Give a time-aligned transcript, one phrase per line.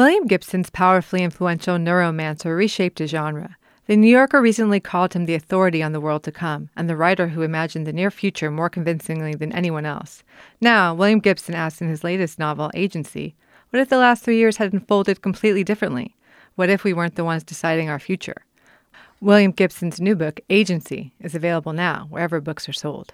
[0.00, 3.58] William Gibson's powerfully influential neuromancer reshaped a genre.
[3.84, 6.96] The New Yorker recently called him the authority on the world to come, and the
[6.96, 10.24] writer who imagined the near future more convincingly than anyone else.
[10.58, 13.34] Now, William Gibson asks in his latest novel, Agency,
[13.68, 16.16] what if the last three years had unfolded completely differently?
[16.54, 18.46] What if we weren't the ones deciding our future?
[19.20, 23.12] William Gibson's new book, Agency, is available now wherever books are sold.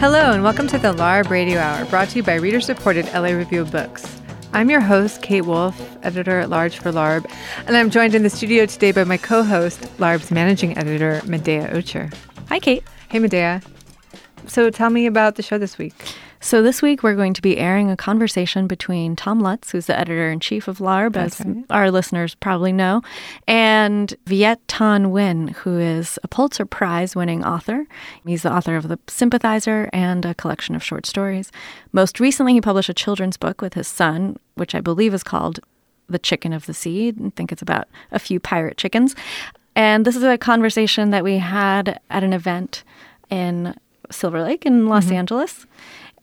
[0.00, 3.32] Hello, and welcome to the LARB Radio Hour, brought to you by reader supported LA
[3.32, 4.18] Review of Books.
[4.54, 7.30] I'm your host, Kate Wolf, editor at large for LARB,
[7.66, 11.70] and I'm joined in the studio today by my co host, LARB's managing editor, Medaya
[11.74, 12.10] Ocher.
[12.48, 12.82] Hi, Kate.
[13.10, 13.62] Hey, Medaya.
[14.46, 15.92] So tell me about the show this week.
[16.42, 19.98] So this week we're going to be airing a conversation between Tom Lutz, who's the
[19.98, 21.64] editor in chief of LARB, That's as right.
[21.68, 23.02] our listeners probably know,
[23.46, 27.84] and Viet Thanh Nguyen, who is a Pulitzer Prize winning author.
[28.24, 31.52] He's the author of The Sympathizer and a collection of short stories.
[31.92, 35.60] Most recently, he published a children's book with his son, which I believe is called
[36.08, 37.12] The Chicken of the Sea.
[37.22, 39.14] I think it's about a few pirate chickens.
[39.76, 42.82] And this is a conversation that we had at an event
[43.28, 43.74] in
[44.10, 45.14] Silver Lake in Los Mm-hmm.
[45.16, 45.66] Angeles.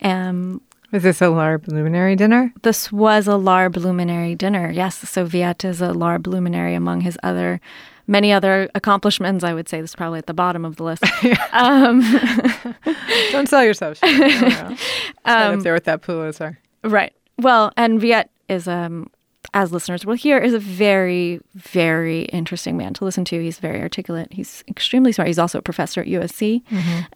[0.02, 0.60] Um,
[0.92, 2.52] Is this a LARB luminary dinner?
[2.62, 4.70] this was a LARB luminary dinner.
[4.70, 7.60] Yes, so Viet is a LARB luminary among his other
[8.06, 9.44] many other accomplishments.
[9.44, 11.02] I would say this is probably at the bottom of the list.
[11.52, 12.00] um,
[13.32, 13.98] Don't sell yourself.
[13.98, 14.08] Shit.
[14.20, 14.70] I don't.
[14.70, 14.78] Right
[15.26, 16.58] Um, up there with that Pulitzer.
[16.84, 17.12] right.
[17.38, 19.10] Well, and Viet is um
[19.54, 23.42] as listeners will hear, is a very, very interesting man to listen to.
[23.42, 24.32] He's very articulate.
[24.32, 25.28] He's extremely smart.
[25.28, 26.62] He's also a professor at USC.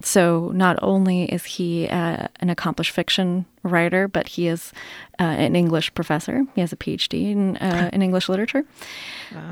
[0.01, 4.73] So not only is he uh, an accomplished fiction writer, but he is
[5.19, 6.43] uh, an English professor.
[6.55, 8.65] He has a PhD in, uh, in English literature.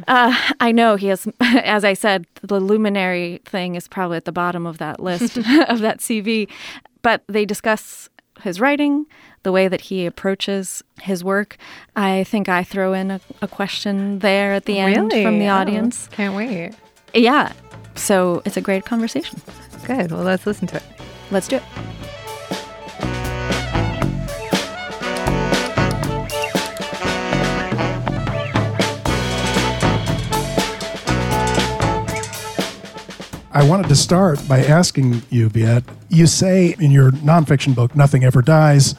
[0.08, 4.32] Uh, I know he has, as I said, the luminary thing is probably at the
[4.32, 5.38] bottom of that list
[5.70, 6.50] of that CV.
[7.02, 8.10] But they discuss
[8.42, 9.06] his writing,
[9.44, 11.58] the way that he approaches his work.
[11.96, 15.24] I think I throw in a, a question there at the end really?
[15.24, 16.08] from the Oh, audience.
[16.12, 16.74] can't wait.
[17.14, 17.52] Yeah.
[17.96, 19.42] So it's a great conversation.
[19.86, 20.12] Good.
[20.12, 20.84] Well, let's listen to it.
[21.32, 21.64] Let's do it.
[33.54, 35.84] I wanted to start by asking you, Viet.
[36.08, 38.96] You say in your nonfiction book, Nothing Ever Dies,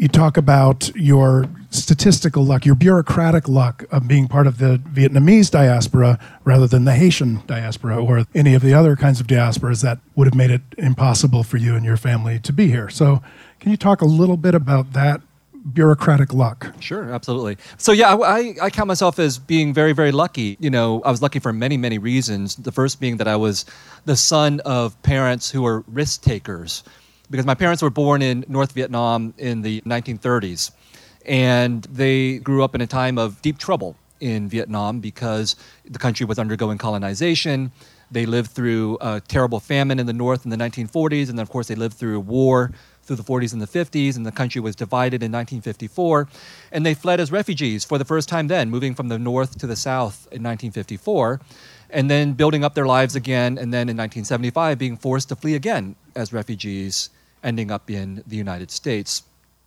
[0.00, 5.50] you talk about your statistical luck, your bureaucratic luck of being part of the Vietnamese
[5.50, 9.98] diaspora rather than the Haitian diaspora or any of the other kinds of diasporas that
[10.14, 12.88] would have made it impossible for you and your family to be here.
[12.88, 13.22] So,
[13.60, 15.20] can you talk a little bit about that
[15.72, 16.74] bureaucratic luck?
[16.80, 17.56] Sure, absolutely.
[17.78, 20.56] So yeah, I, I, count myself as being very, very lucky.
[20.60, 22.56] You know, I was lucky for many, many reasons.
[22.56, 23.64] The first being that I was
[24.04, 26.84] the son of parents who were risk takers,
[27.30, 30.70] because my parents were born in North Vietnam in the 1930s,
[31.26, 36.26] and they grew up in a time of deep trouble in Vietnam because the country
[36.26, 37.72] was undergoing colonization.
[38.10, 41.50] They lived through a terrible famine in the north in the 1940s, and then of
[41.50, 42.72] course they lived through war
[43.04, 46.28] through the 40s and the 50s, and the country was divided in 1954.
[46.72, 49.66] And they fled as refugees for the first time then, moving from the north to
[49.66, 51.40] the south in 1954,
[51.94, 55.54] and then building up their lives again, and then in 1975 being forced to flee
[55.54, 57.08] again as refugees,
[57.44, 59.22] ending up in the United States.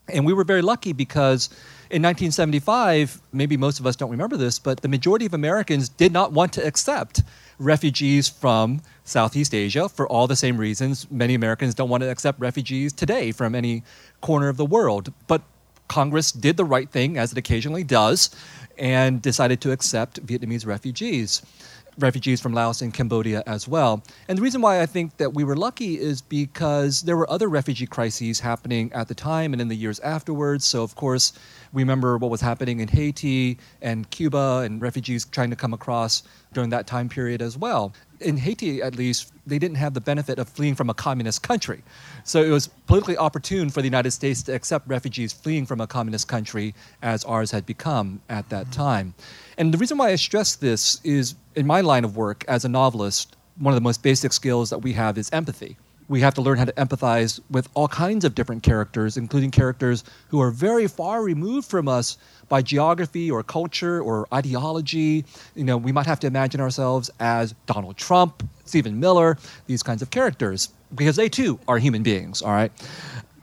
[0.10, 1.48] And we were very lucky because
[1.90, 6.12] in 1975, maybe most of us don't remember this, but the majority of Americans did
[6.12, 7.24] not want to accept
[7.60, 12.40] refugees from Southeast Asia for all the same reasons many Americans don't want to accept
[12.42, 13.84] refugees today from any
[14.20, 15.14] corner of the world.
[15.28, 15.44] But
[15.88, 18.30] Congress did the right thing, as it occasionally does,
[18.78, 21.42] and decided to accept Vietnamese refugees
[21.98, 24.04] refugees from Laos and Cambodia as well.
[24.28, 27.48] And the reason why I think that we were lucky is because there were other
[27.48, 30.66] refugee crises happening at the time and in the years afterwards.
[30.66, 31.34] So, of course,
[31.74, 36.24] we remember what was happening in Haiti and Cuba and refugees trying to come across
[36.54, 37.94] during that time period as well.
[38.20, 41.84] In Haiti, at least, they didn't have the benefit of fleeing from a communist country.
[42.24, 45.88] So it was politically opportune for the United States to accept refugees fleeing from a
[45.88, 48.82] communist country as ours had become at that mm-hmm.
[48.82, 49.14] time.
[49.58, 52.70] And the reason why I stress this is in my line of work as a
[52.70, 55.78] novelist, one of the most basic skills that we have is empathy.
[56.10, 60.04] We have to learn how to empathize with all kinds of different characters, including characters
[60.30, 62.18] who are very far removed from us
[62.48, 65.26] by geography or culture or ideology.
[65.56, 70.02] You know, we might have to imagine ourselves as Donald Trump, Stephen Miller, these kinds
[70.02, 72.72] of characters, because they too are human beings, all right?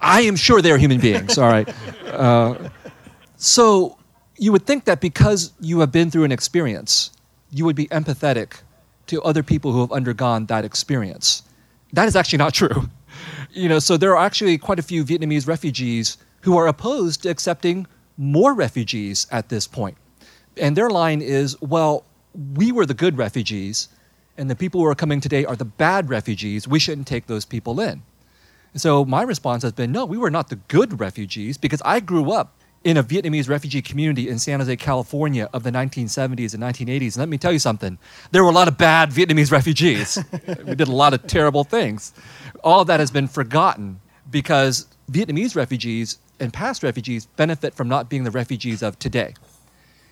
[0.01, 1.69] I am sure they're human beings, all right?
[2.15, 2.69] Uh,
[3.37, 3.99] so
[4.39, 7.11] you would think that because you have been through an experience,
[7.51, 8.61] you would be empathetic
[9.09, 11.43] to other people who have undergone that experience.
[11.95, 12.89] That is actually not true.
[13.53, 17.29] You know, so there are actually quite a few Vietnamese refugees who are opposed to
[17.29, 17.87] accepting
[18.17, 19.97] more refugees at this point.
[20.57, 22.05] And their line is, well,
[22.55, 23.89] we were the good refugees,
[24.37, 26.67] and the people who are coming today are the bad refugees.
[26.67, 28.03] We shouldn't take those people in.
[28.75, 32.33] So my response has been, no, we were not the good refugees because I grew
[32.33, 37.15] up in a Vietnamese refugee community in San Jose, California of the 1970s and 1980s.
[37.15, 37.99] And let me tell you something
[38.31, 40.23] there were a lot of bad Vietnamese refugees.
[40.65, 42.13] we did a lot of terrible things.
[42.63, 44.01] All of that has been forgotten
[44.31, 49.35] because Vietnamese refugees and past refugees benefit from not being the refugees of today.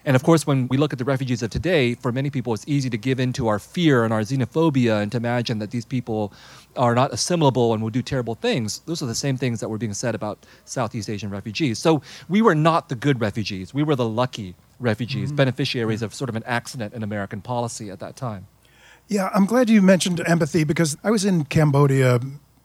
[0.05, 2.65] And of course, when we look at the refugees of today, for many people, it's
[2.67, 5.85] easy to give in to our fear and our xenophobia and to imagine that these
[5.85, 6.33] people
[6.77, 8.81] are not assimilable and will do terrible things.
[8.81, 11.79] Those are the same things that were being said about Southeast Asian refugees.
[11.79, 13.73] So we were not the good refugees.
[13.73, 15.37] We were the lucky refugees, mm-hmm.
[15.37, 18.47] beneficiaries of sort of an accident in American policy at that time.
[19.09, 22.21] Yeah, I'm glad you mentioned empathy because I was in Cambodia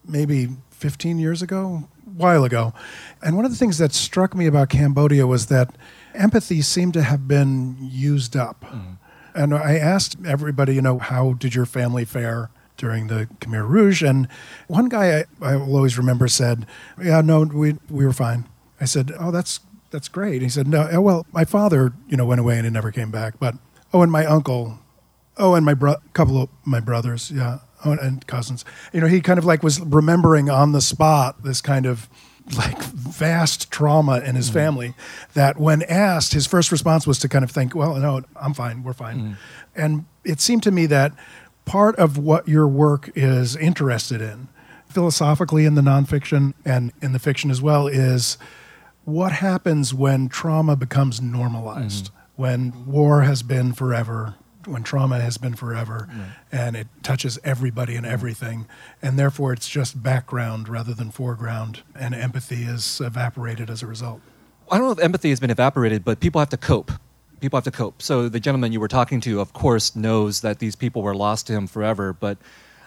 [0.08, 2.74] maybe 15 years ago, a while ago.
[3.22, 5.76] And one of the things that struck me about Cambodia was that
[6.14, 8.62] empathy seemed to have been used up.
[8.62, 8.94] Mm-hmm.
[9.36, 14.02] And I asked everybody, you know, how did your family fare during the Khmer Rouge?
[14.02, 14.28] And
[14.68, 16.66] one guy I, I will always remember said,
[17.02, 18.48] "Yeah, no, we we were fine."
[18.82, 19.60] I said, "Oh, that's
[19.92, 22.72] that's great." he said, "No, oh, well, my father, you know, went away and he
[22.72, 23.56] never came back, but
[23.94, 24.80] oh, and my uncle,
[25.38, 28.66] oh, and my bro- couple of my brothers, yeah, oh, and cousins.
[28.92, 32.10] You know, he kind of like was remembering on the spot this kind of."
[32.56, 34.54] Like vast trauma in his mm.
[34.54, 34.94] family
[35.34, 38.84] that when asked his first response was to kind of think well no i'm fine
[38.84, 39.36] we're fine mm.
[39.76, 41.12] and it seemed to me that
[41.66, 44.48] part of what your work is interested in
[44.90, 48.38] philosophically in the nonfiction and in the fiction as well is
[49.04, 52.42] what happens when trauma becomes normalized mm-hmm.
[52.42, 54.36] when war has been forever
[54.68, 56.28] when trauma has been forever right.
[56.52, 58.68] and it touches everybody and everything
[59.02, 64.22] and therefore it's just background rather than foreground and empathy is evaporated as a result
[64.72, 66.92] i don't know if empathy has been evaporated but people have to cope
[67.40, 70.60] people have to cope so the gentleman you were talking to of course knows that
[70.60, 72.38] these people were lost to him forever but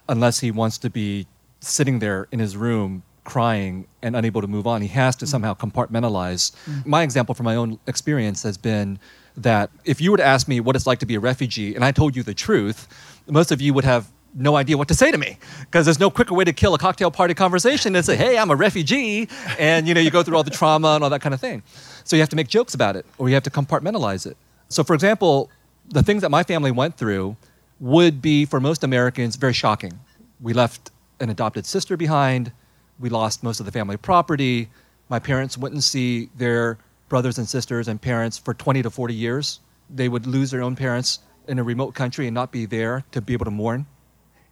[0.09, 1.27] unless he wants to be
[1.61, 5.29] sitting there in his room crying and unable to move on he has to mm.
[5.29, 6.85] somehow compartmentalize mm.
[6.87, 8.99] my example from my own experience has been
[9.37, 11.85] that if you were to ask me what it's like to be a refugee and
[11.85, 12.89] I told you the truth,
[13.27, 16.11] most of you would have no idea what to say to me because there's no
[16.11, 19.29] quicker way to kill a cocktail party conversation than say, "Hey, I'm a refugee,"
[19.59, 21.63] and you know you go through all the trauma and all that kind of thing.
[22.05, 24.37] So you have to make jokes about it, or you have to compartmentalize it.
[24.69, 25.51] So, for example,
[25.89, 27.37] the things that my family went through
[27.81, 29.99] would be for most Americans very shocking.
[30.41, 32.53] We left an adopted sister behind.
[32.99, 34.69] We lost most of the family property.
[35.09, 36.79] My parents wouldn't see their
[37.11, 39.61] brothers and sisters and parents for 20 to 40 years.
[39.91, 43.21] They would lose their own parents in a remote country and not be there to
[43.21, 43.85] be able to mourn.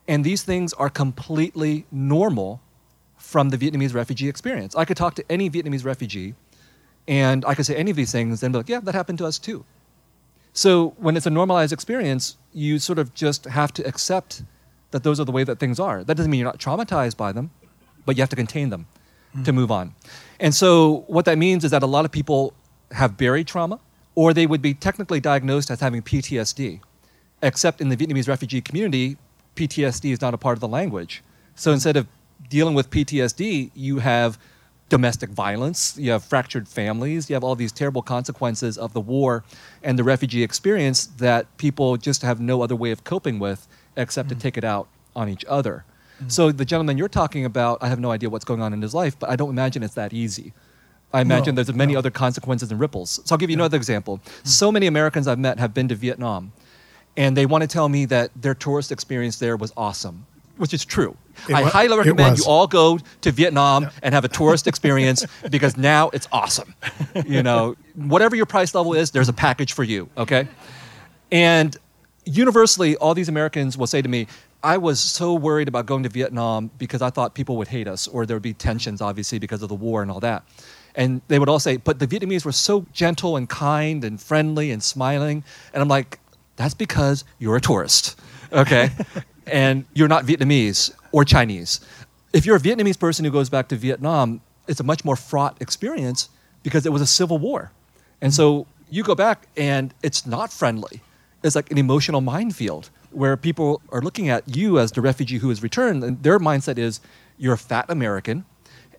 [0.07, 2.61] And these things are completely normal
[3.17, 4.77] from the Vietnamese refugee experience.
[4.77, 6.35] I could talk to any Vietnamese refugee
[7.07, 9.27] and I could say any of these things and be like, yeah, that happened to
[9.27, 9.65] us too.
[10.53, 14.43] So when it's a normalized experience, you sort of just have to accept
[14.91, 16.05] that those are the way that things are.
[16.05, 17.51] That doesn't mean you're not traumatized by them,
[18.05, 18.87] but you have to contain them
[19.37, 19.45] mm.
[19.45, 19.95] to move on.
[20.41, 22.55] And so what that means is that a lot of people
[22.93, 23.81] have buried trauma,
[24.15, 26.81] or they would be technically diagnosed as having PTSD.
[27.43, 29.17] Except in the Vietnamese refugee community,
[29.55, 31.23] PTSD is not a part of the language.
[31.55, 32.07] So instead of
[32.49, 34.39] dealing with PTSD, you have
[34.89, 39.45] domestic violence, you have fractured families, you have all these terrible consequences of the war
[39.83, 44.29] and the refugee experience that people just have no other way of coping with except
[44.29, 44.39] mm-hmm.
[44.39, 45.85] to take it out on each other.
[46.19, 46.29] Mm-hmm.
[46.29, 48.95] So the gentleman you're talking about, I have no idea what's going on in his
[48.95, 50.53] life, but I don't imagine it's that easy.
[51.13, 52.01] I imagine no, there's many no.
[52.01, 53.21] other consequences and ripples.
[53.25, 53.63] So I'll give you yeah.
[53.63, 54.19] another example.
[54.19, 54.47] Mm-hmm.
[54.47, 56.53] So many Americans I've met have been to Vietnam,
[57.17, 60.85] and they want to tell me that their tourist experience there was awesome, which is
[60.85, 61.17] true.
[61.49, 63.91] It I was, highly recommend you all go to Vietnam yeah.
[64.03, 66.75] and have a tourist experience because now it's awesome.
[67.25, 70.11] You know, whatever your price level is, there's a package for you.
[70.19, 70.47] Okay,
[71.33, 71.77] and
[72.27, 74.27] universally, all these Americans will say to me,
[74.63, 78.09] I was so worried about going to Vietnam because I thought people would hate us
[78.09, 80.45] or there would be tensions, obviously, because of the war and all that.
[80.97, 84.73] And they would all say, but the Vietnamese were so gentle and kind and friendly
[84.73, 85.45] and smiling.
[85.73, 86.19] And I'm like,
[86.57, 88.19] that's because you're a tourist,
[88.53, 88.91] okay?
[89.47, 91.81] and you're not Vietnamese or Chinese.
[92.33, 95.57] If you're a Vietnamese person who goes back to Vietnam, it's a much more fraught
[95.63, 96.31] experience
[96.65, 97.71] because it was a civil war.
[98.21, 98.37] And mm-hmm.
[98.37, 101.01] so you go back and it's not friendly.
[101.45, 105.49] It's like an emotional minefield where people are looking at you as the refugee who
[105.49, 107.01] has returned, and their mindset is
[107.37, 108.45] you're a fat American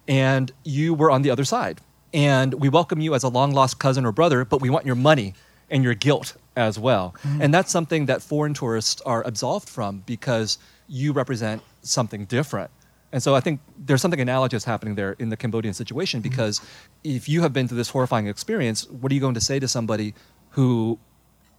[0.07, 1.79] and you were on the other side.
[2.13, 4.95] And we welcome you as a long lost cousin or brother, but we want your
[4.95, 5.35] money
[5.69, 7.15] and your guilt as well.
[7.19, 7.43] Mm-hmm.
[7.43, 12.71] And that's something that foreign tourists are absolved from because you represent something different.
[13.11, 16.29] And so I think there's something analogous happening there in the Cambodian situation mm-hmm.
[16.29, 16.61] because
[17.03, 19.67] if you have been through this horrifying experience, what are you going to say to
[19.67, 20.15] somebody
[20.51, 20.97] who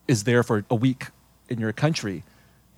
[0.09, 1.07] is there for a week
[1.49, 2.25] in your country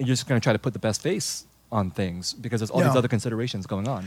[0.06, 2.80] you're just going to try to put the best face on things because there's all
[2.80, 4.06] these other considerations going on.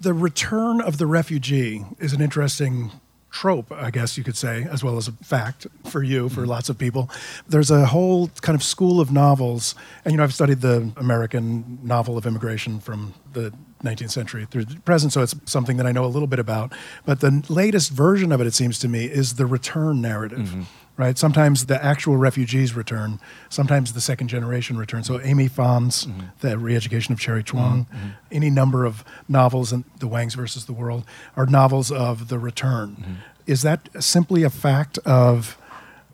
[0.00, 2.90] the return of the refugee is an interesting
[3.36, 6.50] trope, I guess you could say, as well as a fact for you, for mm-hmm.
[6.50, 7.10] lots of people.
[7.46, 9.74] There's a whole kind of school of novels,
[10.04, 13.52] and you know, I've studied the American novel of immigration from the
[13.84, 16.72] 19th century through the present, so it's something that I know a little bit about.
[17.04, 20.38] But the latest version of it, it seems to me, is the return narrative.
[20.38, 20.62] Mm-hmm.
[20.98, 21.18] Right.
[21.18, 23.20] Sometimes the actual refugees return.
[23.50, 25.04] Sometimes the second generation return.
[25.04, 26.28] So Aimee Phan's mm-hmm.
[26.40, 27.58] The Re-Education of Cherry mm-hmm.
[27.58, 28.08] Truong, mm-hmm.
[28.32, 31.04] any number of novels, and The Wangs versus the World,
[31.36, 33.18] are novels of the return.
[33.46, 35.58] Is that simply a fact of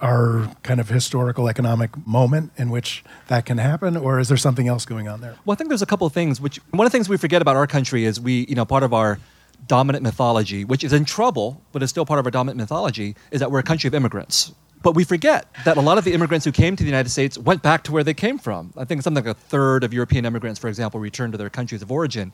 [0.00, 4.66] our kind of historical economic moment in which that can happen, or is there something
[4.66, 5.36] else going on there?
[5.44, 6.40] Well, I think there's a couple of things.
[6.40, 8.82] Which one of the things we forget about our country is we, you know, part
[8.82, 9.20] of our
[9.68, 13.38] dominant mythology, which is in trouble, but is still part of our dominant mythology, is
[13.38, 14.52] that we're a country of immigrants.
[14.82, 17.38] But we forget that a lot of the immigrants who came to the United States
[17.38, 18.72] went back to where they came from.
[18.76, 21.82] I think something like a third of European immigrants, for example, returned to their countries
[21.82, 22.32] of origin.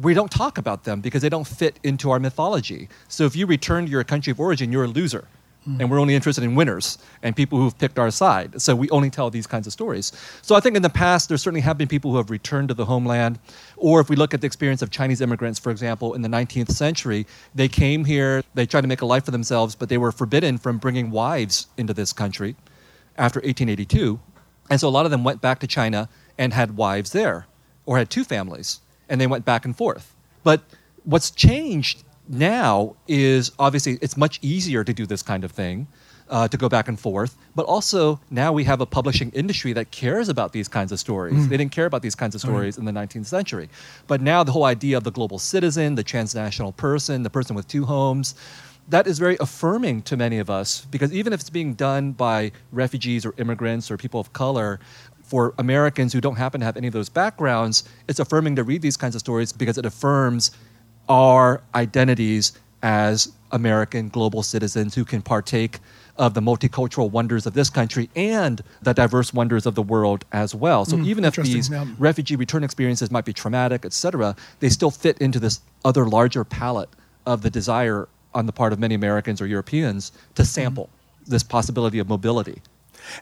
[0.00, 2.88] We don't talk about them because they don't fit into our mythology.
[3.08, 5.26] So if you return to your country of origin, you're a loser
[5.80, 8.60] and we're only interested in winners and people who've picked our side.
[8.60, 10.12] So we only tell these kinds of stories.
[10.42, 12.74] So I think in the past, there certainly have been people who have returned to
[12.74, 13.38] the homeland.
[13.76, 16.70] Or if we look at the experience of Chinese immigrants, for example, in the 19th
[16.70, 20.12] century, they came here, they tried to make a life for themselves, but they were
[20.12, 22.56] forbidden from bringing wives into this country
[23.16, 24.18] after 1882.
[24.70, 26.08] And so a lot of them went back to China
[26.38, 27.46] and had wives there
[27.86, 30.14] or had two families and they went back and forth.
[30.44, 30.62] But
[31.04, 35.88] what's changed now is obviously it's much easier to do this kind of thing.
[36.30, 39.90] Uh, to go back and forth, but also now we have a publishing industry that
[39.90, 41.48] cares about these kinds of stories.
[41.48, 43.70] They didn't care about these kinds of stories in the 19th century,
[44.06, 47.66] but now the whole idea of the global citizen, the transnational person, the person with
[47.66, 48.34] two homes,
[48.90, 52.52] that is very affirming to many of us because even if it's being done by
[52.72, 54.80] refugees or immigrants or people of color,
[55.28, 58.80] for Americans who don't happen to have any of those backgrounds, it's affirming to read
[58.80, 60.52] these kinds of stories because it affirms
[61.08, 65.78] our identities as American global citizens who can partake
[66.16, 70.54] of the multicultural wonders of this country and the diverse wonders of the world as
[70.54, 70.84] well.
[70.84, 71.86] So hmm, even if these yeah.
[71.98, 76.44] refugee return experiences might be traumatic, et cetera, they still fit into this other larger
[76.44, 76.90] palette
[77.24, 80.46] of the desire on the part of many Americans or Europeans to hmm.
[80.46, 80.90] sample
[81.26, 82.62] this possibility of mobility.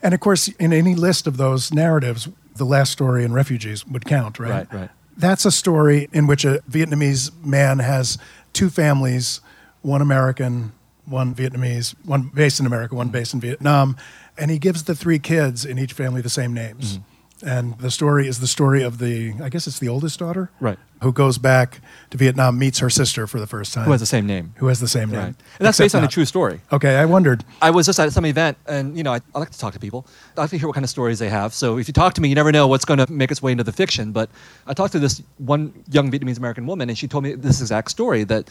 [0.02, 4.06] And of course, in any list of those narratives, the last story in refugees would
[4.06, 4.50] count, right?
[4.50, 4.90] Right, right.
[5.16, 8.18] That's a story in which a Vietnamese man has
[8.52, 9.40] two families,
[9.82, 10.72] one American,
[11.04, 13.96] one Vietnamese, one based in America, one based in Vietnam,
[14.36, 16.98] and he gives the three kids in each family the same names.
[16.98, 17.15] Mm-hmm.
[17.42, 20.78] And the story is the story of the, I guess it's the oldest daughter, Right.
[21.02, 24.06] Who goes back to Vietnam, meets her sister for the first time, Who has the
[24.06, 24.54] same name.
[24.56, 25.26] who has the same name, Right.
[25.26, 26.60] And that's Except based on a true story.
[26.72, 27.44] Okay, I wondered.
[27.60, 29.78] I was just at some event, and you know, I, I like to talk to
[29.78, 30.06] people.
[30.36, 31.52] I like to hear what kind of stories they have.
[31.52, 33.52] So if you talk to me, you never know what's going to make its way
[33.52, 34.12] into the fiction.
[34.12, 34.30] But
[34.66, 37.90] I talked to this one young Vietnamese American woman, and she told me this exact
[37.90, 38.48] story that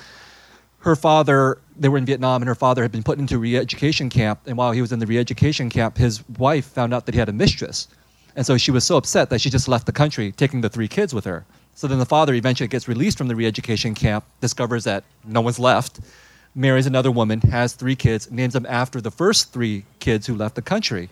[0.80, 4.42] her father, they were in Vietnam, and her father had been put into re-education camp.
[4.46, 7.28] And while he was in the re-education camp, his wife found out that he had
[7.28, 7.88] a mistress,
[8.36, 10.88] and so she was so upset that she just left the country, taking the three
[10.88, 11.46] kids with her.
[11.74, 15.60] So then the father eventually gets released from the re-education camp, discovers that no one's
[15.60, 16.00] left,
[16.56, 20.56] marries another woman, has three kids, names them after the first three kids who left
[20.56, 21.10] the country.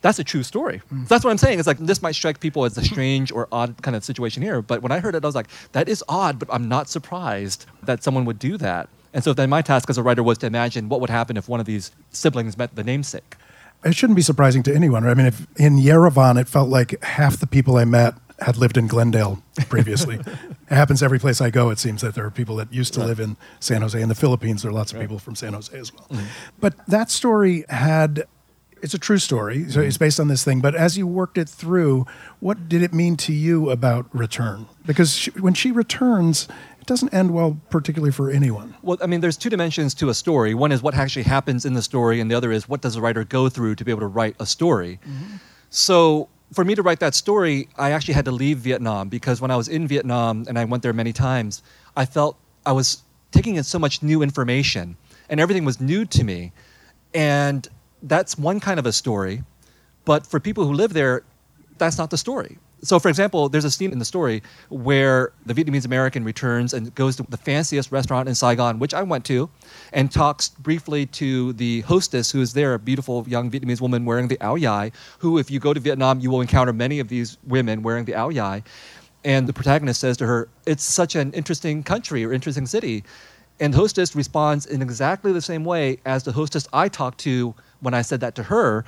[0.00, 0.80] That's a true story.
[0.90, 1.58] So that's what I'm saying.
[1.58, 4.62] It's like this might strike people as a strange or odd kind of situation here,
[4.62, 7.66] but when I heard it, I was like, that is odd, but I'm not surprised
[7.82, 8.88] that someone would do that.
[9.12, 11.48] And so then my task as a writer was to imagine what would happen if
[11.48, 13.36] one of these siblings met the namesake.
[13.84, 15.04] It shouldn't be surprising to anyone.
[15.04, 15.12] right?
[15.12, 18.76] I mean, if in Yerevan, it felt like half the people I met had lived
[18.76, 20.16] in Glendale previously.
[20.16, 21.70] it happens every place I go.
[21.70, 24.00] It seems that there are people that used to live in San Jose.
[24.00, 26.06] In the Philippines, there are lots of people from San Jose as well.
[26.10, 26.26] Mm-hmm.
[26.60, 28.24] But that story had.
[28.80, 29.88] It's a true story, so mm-hmm.
[29.88, 30.60] it's based on this thing.
[30.60, 32.06] But as you worked it through,
[32.38, 34.66] what did it mean to you about return?
[34.86, 36.46] Because she, when she returns,
[36.88, 38.74] doesn't end well, particularly for anyone.
[38.82, 40.54] Well, I mean, there's two dimensions to a story.
[40.54, 43.00] One is what actually happens in the story, and the other is what does the
[43.00, 44.98] writer go through to be able to write a story.
[45.06, 45.36] Mm-hmm.
[45.70, 49.50] So, for me to write that story, I actually had to leave Vietnam because when
[49.50, 51.62] I was in Vietnam, and I went there many times,
[51.94, 54.96] I felt I was taking in so much new information,
[55.28, 56.52] and everything was new to me.
[57.12, 57.68] And
[58.02, 59.44] that's one kind of a story.
[60.06, 61.22] But for people who live there,
[61.76, 62.56] that's not the story.
[62.82, 66.94] So, for example, there's a scene in the story where the Vietnamese American returns and
[66.94, 69.50] goes to the fanciest restaurant in Saigon, which I went to,
[69.92, 74.28] and talks briefly to the hostess who is there, a beautiful young Vietnamese woman wearing
[74.28, 77.36] the ao dai, who, if you go to Vietnam, you will encounter many of these
[77.46, 78.62] women wearing the ao dai.
[79.24, 83.04] And the protagonist says to her, It's such an interesting country or interesting city.
[83.60, 87.54] And the hostess responds in exactly the same way as the hostess I talked to
[87.80, 88.84] when I said that to her.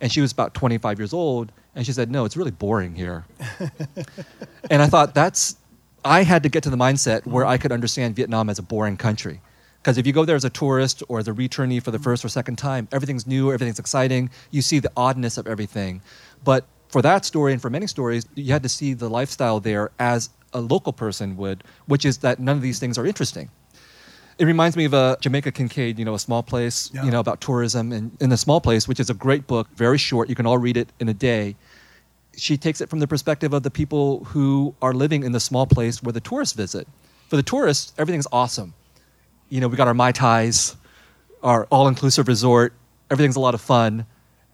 [0.00, 1.52] And she was about 25 years old.
[1.74, 3.24] And she said, No, it's really boring here.
[4.70, 5.56] and I thought, that's,
[6.04, 8.96] I had to get to the mindset where I could understand Vietnam as a boring
[8.96, 9.40] country.
[9.82, 12.24] Because if you go there as a tourist or as a returnee for the first
[12.24, 14.30] or second time, everything's new, everything's exciting.
[14.50, 16.00] You see the oddness of everything.
[16.42, 19.90] But for that story and for many stories, you had to see the lifestyle there
[19.98, 23.50] as a local person would, which is that none of these things are interesting.
[24.38, 27.04] It reminds me of a Jamaica Kincaid, you know, a small place, Yeah.
[27.04, 29.98] you know, about tourism and in a small place, which is a great book, very
[29.98, 30.28] short.
[30.28, 31.56] You can all read it in a day.
[32.36, 35.66] She takes it from the perspective of the people who are living in the small
[35.66, 36.88] place where the tourists visit.
[37.28, 38.74] For the tourists, everything's awesome.
[39.50, 40.74] You know, we got our Mai Tais,
[41.44, 42.72] our all inclusive resort,
[43.10, 44.04] everything's a lot of fun.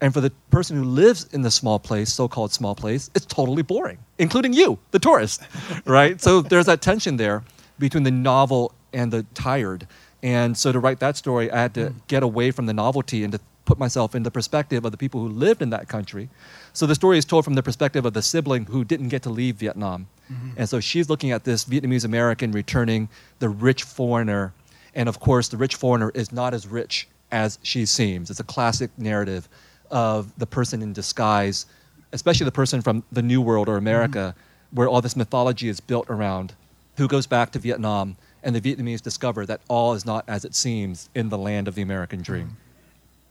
[0.02, 3.26] And for the person who lives in the small place, so called small place, it's
[3.26, 5.42] totally boring, including you, the tourist,
[5.87, 6.20] right?
[6.20, 7.44] So there's that tension there
[7.78, 9.87] between the novel and the tired.
[10.23, 11.99] And so to write that story, I had to hmm.
[12.09, 15.20] get away from the novelty and to put myself in the perspective of the people
[15.20, 16.28] who lived in that country.
[16.73, 19.30] So the story is told from the perspective of the sibling who didn't get to
[19.30, 20.09] leave Vietnam.
[20.32, 20.50] Mm-hmm.
[20.56, 24.52] And so she's looking at this Vietnamese American returning, the rich foreigner.
[24.94, 28.28] And of course, the rich foreigner is not as rich as she seems.
[28.28, 29.49] It's a classic narrative
[29.90, 31.66] of the person in disguise,
[32.12, 34.76] especially the person from the New World or America, mm-hmm.
[34.76, 36.54] where all this mythology is built around,
[36.97, 40.54] who goes back to Vietnam, and the Vietnamese discover that all is not as it
[40.54, 42.56] seems in the land of the American dream.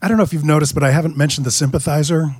[0.02, 2.36] I don't know if you've noticed, but I haven't mentioned the sympathizer.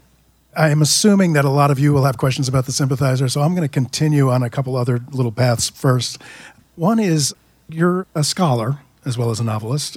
[0.57, 3.43] I am assuming that a lot of you will have questions about the sympathizer, so
[3.43, 6.21] I'm going to continue on a couple other little paths first.
[6.77, 7.35] One is
[7.69, 9.97] you're a scholar as well as a novelist,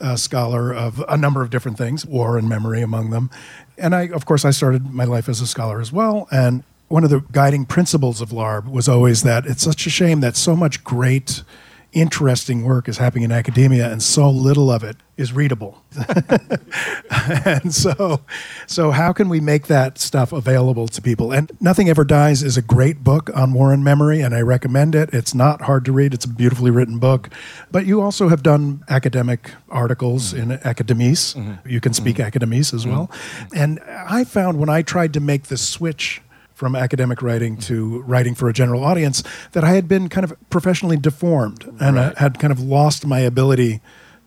[0.00, 3.30] a scholar of a number of different things, war and memory among them.
[3.76, 6.28] And I, of course, I started my life as a scholar as well.
[6.30, 10.20] And one of the guiding principles of LARB was always that it's such a shame
[10.20, 11.42] that so much great,
[11.92, 15.82] interesting work is happening in academia and so little of it is readable.
[17.44, 18.20] and so
[18.66, 21.32] so how can we make that stuff available to people?
[21.32, 24.94] And nothing ever dies is a great book on war and memory and i recommend
[24.94, 25.10] it.
[25.12, 26.14] It's not hard to read.
[26.14, 27.28] It's a beautifully written book.
[27.70, 30.52] But you also have done academic articles mm-hmm.
[30.52, 31.34] in academese.
[31.34, 31.68] Mm-hmm.
[31.68, 32.26] You can speak mm-hmm.
[32.26, 33.10] academese as well.
[33.54, 36.22] And i found when i tried to make the switch
[36.60, 40.34] from academic writing to writing for a general audience that I had been kind of
[40.50, 43.80] professionally deformed and uh, I had kind of lost my ability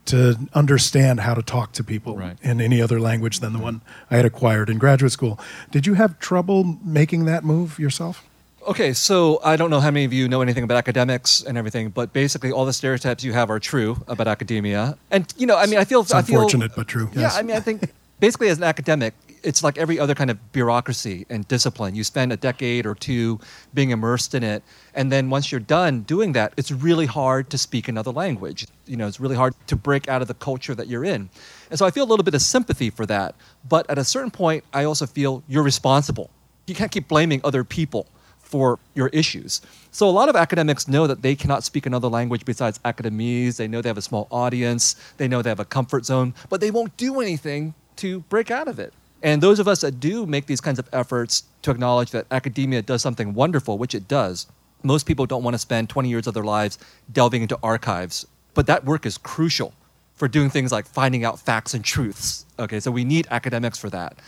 [0.06, 2.36] to understand how to talk to people Right.
[2.41, 5.39] in any other language than the one I had acquired in graduate school.
[5.69, 8.26] Did you have trouble making that move yourself?
[8.67, 11.89] Okay, so I don't know how many of you know anything about academics and everything,
[11.91, 14.98] but basically all the stereotypes you have are true about academia.
[15.12, 17.10] And you know, I mean, I feel It's I feel unfortunate, but true.
[17.13, 17.38] Yeah, Yes.
[17.38, 21.25] I mean, I think basically as an academic, it's like every other kind of bureaucracy
[21.29, 21.95] and discipline.
[21.95, 23.39] You spend a decade or two
[23.73, 27.58] being immersed in it, and then once you're done doing that, it's really hard to
[27.58, 28.65] speak another language.
[28.86, 31.29] You know, it's really hard to break out of the culture that you're in.
[31.69, 33.36] And so I feel a little bit of sympathy for that.
[33.67, 36.29] But at a certain point, I also feel you're responsible.
[36.65, 38.08] You can't keep blaming other people
[38.39, 39.62] for your issues.
[39.91, 43.58] So a lot of academics know that they cannot speak another language besides academese.
[43.58, 44.95] They know they have a small audience.
[45.17, 48.67] They know they have a comfort zone, but they won't do anything to break out
[48.67, 48.93] of it.
[49.24, 52.82] And those of us that do make these kinds of efforts to acknowledge that academia
[52.82, 54.48] does something wonderful, which it does,
[54.84, 56.78] most people don't want to spend 20 years of their lives
[57.12, 58.28] delving into archives.
[58.54, 59.74] But that work is crucial
[60.14, 62.46] for doing things like finding out facts and truths.
[62.60, 64.20] Okay, so we need academics for that.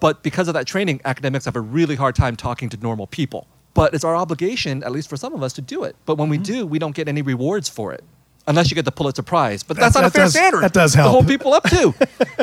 [0.00, 3.46] But because of that training, academics have a really hard time talking to normal people.
[3.74, 5.94] But it's our obligation, at least for some of us, to do it.
[6.04, 6.52] But when we mm-hmm.
[6.52, 8.02] do, we don't get any rewards for it.
[8.46, 9.62] Unless you get the Pulitzer Prize.
[9.62, 10.62] But that's That- not a fair does- standard.
[10.62, 11.94] that does To hold people up to.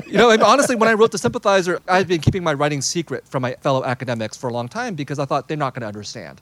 [0.08, 3.28] you know, and honestly, when I wrote The Sympathizer, I've been keeping my writing secret
[3.28, 5.88] from my fellow academics for a long time because I thought they're not going to
[5.88, 6.40] understand.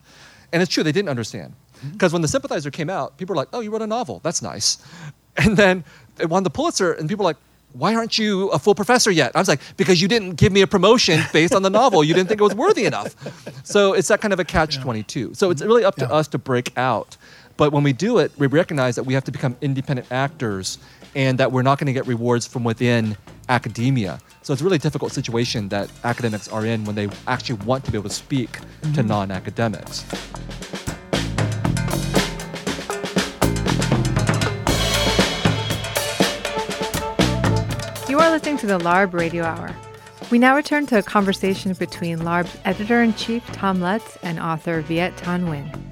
[0.53, 1.53] And it's true, they didn't understand.
[1.79, 1.89] Mm-hmm.
[1.91, 4.19] Because when The Sympathizer came out, people were like, oh, you wrote a novel.
[4.23, 4.77] That's nice.
[5.39, 5.83] And then
[6.19, 7.37] it won the Pulitzer, and people were like,
[7.73, 9.31] why aren't you a full professor yet?
[9.35, 12.03] I was like, because you didn't give me a promotion based on the novel.
[12.03, 13.15] You didn't think it was worthy enough.
[13.63, 15.33] So it's that kind of a catch 22.
[15.35, 15.67] So it's mm-hmm.
[15.67, 16.15] really up to Yeah.
[16.15, 17.17] us to break out.
[17.57, 20.77] But when we do it, we recognize that we have to become independent actors
[21.15, 23.17] and that we're not going to get rewards from within
[23.49, 24.19] academia.
[24.43, 27.91] So it's a really difficult situation that academics are in when they actually want to
[27.91, 29.07] be able to speak to mm-hmm.
[29.07, 30.05] non academics.
[38.07, 39.75] You are listening to the LARB Radio Hour.
[40.29, 44.81] We now return to a conversation between LARB's editor in chief, Tom Lutz, and author
[44.81, 45.86] Viet Thanh Nguyen.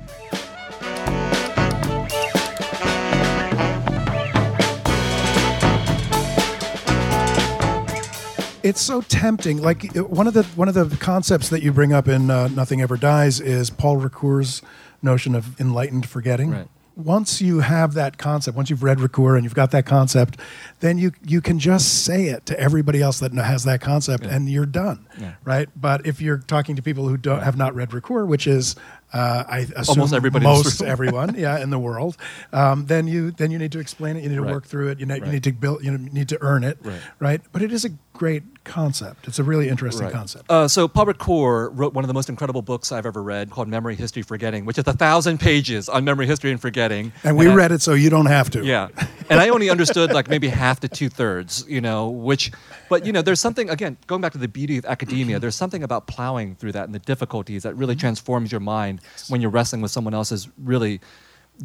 [8.66, 9.62] It's so tempting.
[9.62, 12.82] Like one of the one of the concepts that you bring up in uh, Nothing
[12.82, 14.62] Ever Dies is Paul Ricoeur's
[15.02, 16.52] notion of enlightened forgetting.
[16.52, 16.68] Right.
[16.98, 20.40] Once you have that concept, once you've read Ricoeur and you've got that concept,
[20.80, 24.34] then you you can just say it to everybody else that has that concept, Yeah.
[24.36, 25.34] and you're done, Yeah.
[25.44, 25.68] right?
[25.76, 28.78] But if you're talking to people who don't have not read Ricoeur, which is
[29.14, 32.16] uh, I assume Almost everybody most everyone, yeah, in the world,
[32.54, 34.24] um, then you then you need to explain it.
[34.24, 34.54] You need to Right.
[34.54, 35.00] work through it.
[35.02, 35.84] You, ne- you need to build.
[35.84, 37.02] You need to earn it, Right.
[37.20, 37.42] right?
[37.52, 39.28] But it is a great concept.
[39.28, 40.50] It's a really interesting concept.
[40.50, 43.68] Uh, so Paul Ricoeur wrote one of the most incredible books I've ever read called
[43.68, 47.12] Memory, History, Forgetting, which is a thousand pages on memory, history, and forgetting.
[47.24, 48.64] and we I- read it so you don't have to.
[48.66, 48.88] Yeah,
[49.30, 52.10] and I only understood like maybe half to two thirds, you know.
[52.10, 52.52] Which,
[52.90, 55.38] but you know, there's something again going back to the beauty of academia.
[55.40, 59.42] There's something about plowing through that and the difficulties that really transforms your mind when
[59.42, 61.02] you're wrestling with someone else's really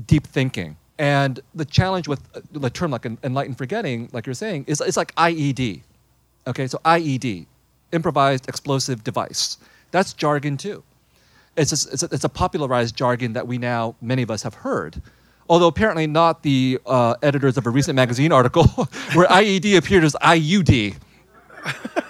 [0.06, 0.76] deep thinking.
[0.98, 4.98] And the challenge with uh, the term like enlightened forgetting, like you're saying, is it's
[4.98, 5.82] like IED.
[6.46, 7.46] Okay, so IED,
[7.92, 9.58] improvised explosive device.
[9.90, 10.82] That's jargon too.
[11.56, 14.54] It's a, it's, a, it's a popularized jargon that we now, many of us have
[14.54, 15.02] heard.
[15.48, 18.64] Although apparently not the uh, editors of a recent magazine article
[19.14, 20.96] where IED appeared as IUD.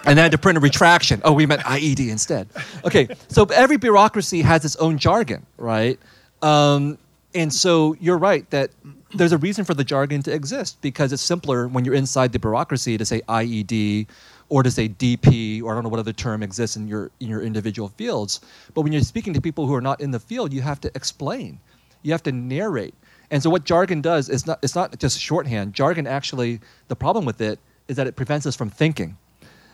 [0.05, 1.21] and they had to print a retraction.
[1.25, 2.47] Oh, we meant IED instead.
[2.85, 5.99] Okay, so every bureaucracy has its own jargon, right?
[6.41, 6.97] Um,
[7.33, 8.71] and so you're right that
[9.13, 12.39] there's a reason for the jargon to exist because it's simpler when you're inside the
[12.39, 14.07] bureaucracy to say IED
[14.49, 17.27] or to say DP or I don't know what other term exists in your in
[17.27, 18.41] your individual fields.
[18.73, 20.91] But when you're speaking to people who are not in the field, you have to
[20.95, 21.59] explain,
[22.03, 22.93] you have to narrate.
[23.31, 25.73] And so what jargon does is not it's not just shorthand.
[25.73, 29.17] Jargon actually the problem with it is that it prevents us from thinking.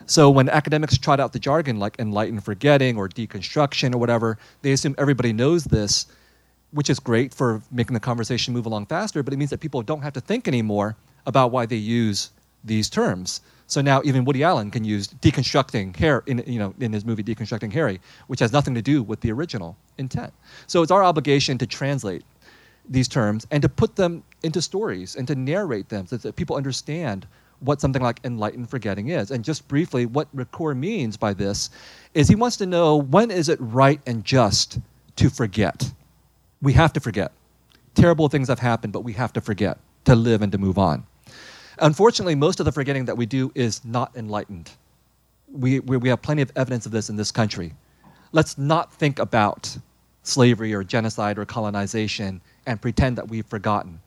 [0.05, 4.71] So when academics trot out the jargon like enlightened forgetting or deconstruction or whatever, they
[4.71, 6.07] assume everybody knows this,
[6.71, 9.81] which is great for making the conversation move along faster, but it means that people
[9.81, 12.31] don't have to think anymore about why they use
[12.63, 13.41] these terms.
[13.67, 17.23] So now even Woody Allen can use deconstructing Harry in, you know, in his movie
[17.23, 20.33] Deconstructing Harry, which has nothing to do with the original intent.
[20.67, 22.23] So it's our obligation to translate
[22.89, 26.55] these terms and to put them into stories and to narrate them so that people
[26.55, 27.27] understand
[27.59, 29.31] what something like enlightened forgetting is.
[29.31, 31.69] And just briefly, what Ricoeur means by this
[32.13, 34.79] is he wants to know when is it right and just
[35.17, 35.91] to forget?
[36.61, 37.31] We have to forget.
[37.93, 41.05] Terrible things have happened, but we have to forget to live and to move on.
[41.79, 44.71] Unfortunately, most of the forgetting that we do is not enlightened.
[45.51, 47.73] We, we, we have plenty of evidence of this in this country.
[48.31, 49.77] Let's not think about
[50.23, 53.99] slavery or genocide or colonization and pretend that we've forgotten.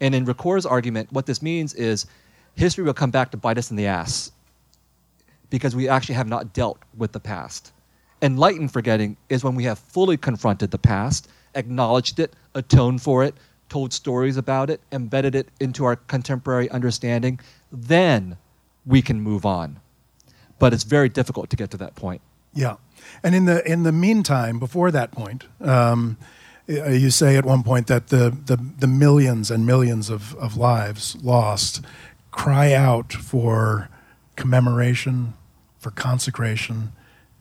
[0.00, 2.06] And in Ricoeur's argument, what this means is
[2.54, 4.30] history will come back to bite us in the ass
[5.50, 7.72] because we actually have not dealt with the past.
[8.22, 13.34] Enlightened forgetting is when we have fully confronted the past, acknowledged it, atoned for it,
[13.68, 17.40] told stories about it, embedded it into our contemporary understanding.
[17.72, 18.36] Then
[18.84, 19.80] we can move on.
[20.58, 22.22] But it's very difficult to get to that point.
[22.54, 22.76] Yeah,
[23.22, 26.16] and in the in the meantime, before that point, um,
[26.66, 31.16] you say at one point that the the, the millions and millions of, of lives
[31.22, 31.84] lost
[32.30, 33.90] cry out for
[34.36, 35.34] commemoration,
[35.78, 36.92] for consecration,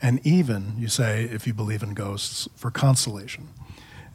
[0.02, 3.50] and even you say, if you believe in ghosts, for consolation.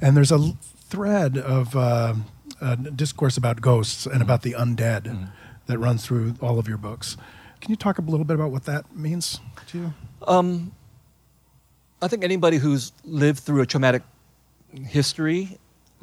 [0.00, 0.52] And there's a
[0.88, 2.14] thread of uh,
[2.60, 5.28] uh, discourse about ghosts and about the undead
[5.66, 7.16] that runs through all of your books.
[7.60, 9.94] Can you talk a little bit about what that means to you?
[12.02, 14.02] I think anybody who's lived through a traumatic
[14.86, 15.58] history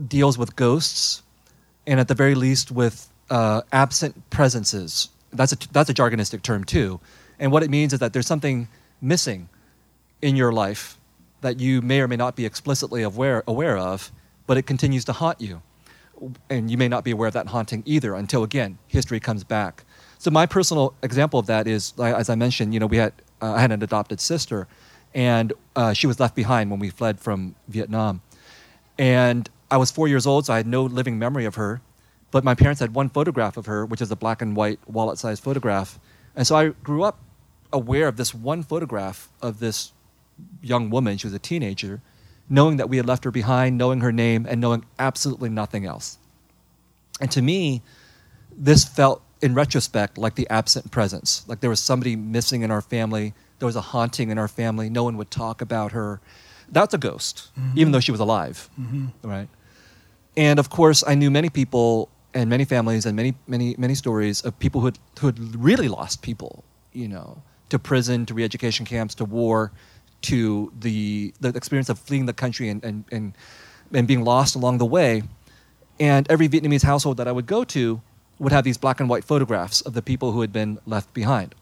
[0.08, 1.24] deals with ghosts,
[1.88, 5.10] and at the very least with uh, absent presences.
[5.34, 7.00] That's a that's a jargonistic term too,
[7.40, 8.68] and what it means is that there's something
[9.02, 9.50] missing
[10.22, 10.97] in your life
[11.42, 14.12] that you may or may not be explicitly aware aware of,
[14.46, 15.62] but it continues to haunt you,
[16.50, 19.84] and you may not be aware of that haunting either until again history comes back.
[20.20, 23.54] So my personal example of that is, as I mentioned, you know, we had uh,
[23.54, 24.68] I had an adopted sister,
[25.14, 28.22] and uh, she was left behind when we fled from Vietnam.
[28.98, 31.82] And I was four years old, so I had no living memory of her.
[32.32, 35.18] But my parents had one photograph of her, which is a black and white wallet
[35.18, 36.00] sized photograph.
[36.36, 37.20] And so I grew up
[37.72, 39.94] aware of this one photograph of this
[40.62, 41.18] young woman.
[41.18, 42.02] She was a teenager,
[42.50, 46.18] knowing that we had left her behind, knowing her name, and knowing absolutely nothing else.
[47.20, 47.82] And to me,
[48.56, 51.44] this felt, in retrospect, like the absent presence.
[51.48, 53.34] Like there was somebody missing in our family.
[53.60, 54.90] There was a haunting in our family.
[54.90, 56.20] No one would talk about her.
[56.70, 57.78] That's a ghost, mm-hmm.
[57.78, 59.08] even though she was alive, mm-hmm.
[59.28, 59.48] right?
[60.36, 64.42] And of course, I knew many people and many families and many, many, many stories
[64.42, 68.86] of people who had, who had really lost people, you know, to prison, to re-education
[68.86, 69.72] camps, to war,
[70.22, 73.34] to the the experience of fleeing the country and and and,
[73.94, 75.24] and being lost along the way.
[76.00, 78.02] And every Vietnamese household that I would go to
[78.40, 81.56] would have these black and white photographs of the people who had been left behind.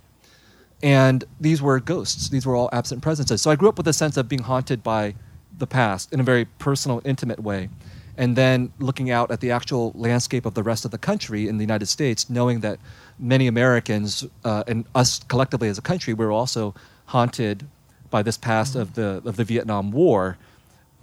[0.84, 2.30] And these were ghosts.
[2.30, 3.41] These were all absent presences.
[3.41, 5.15] So I grew up with a sense of being haunted by
[5.58, 7.70] the past in a very personal, intimate way.
[8.18, 11.58] And then looking out at the actual landscape of the rest of the country in
[11.58, 12.80] the United States, knowing that
[13.20, 16.74] many Americans uh, and us collectively as a country, we're also
[17.08, 17.68] haunted
[18.10, 20.38] by this past of the, of the Vietnam War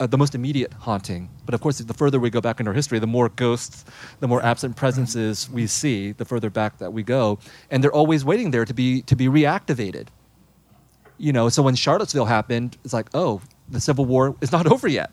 [0.03, 1.29] uh, the most immediate haunting.
[1.45, 3.85] But of course, the further we go back in our history, the more ghosts,
[4.19, 7.39] the more absent presences we see, the further back that we go,
[7.71, 10.09] and they're always waiting there to be to be reactivated.
[11.19, 14.89] You know, so when Charlottesville happened, it's like, oh, the Civil War is not over
[14.89, 15.13] yet.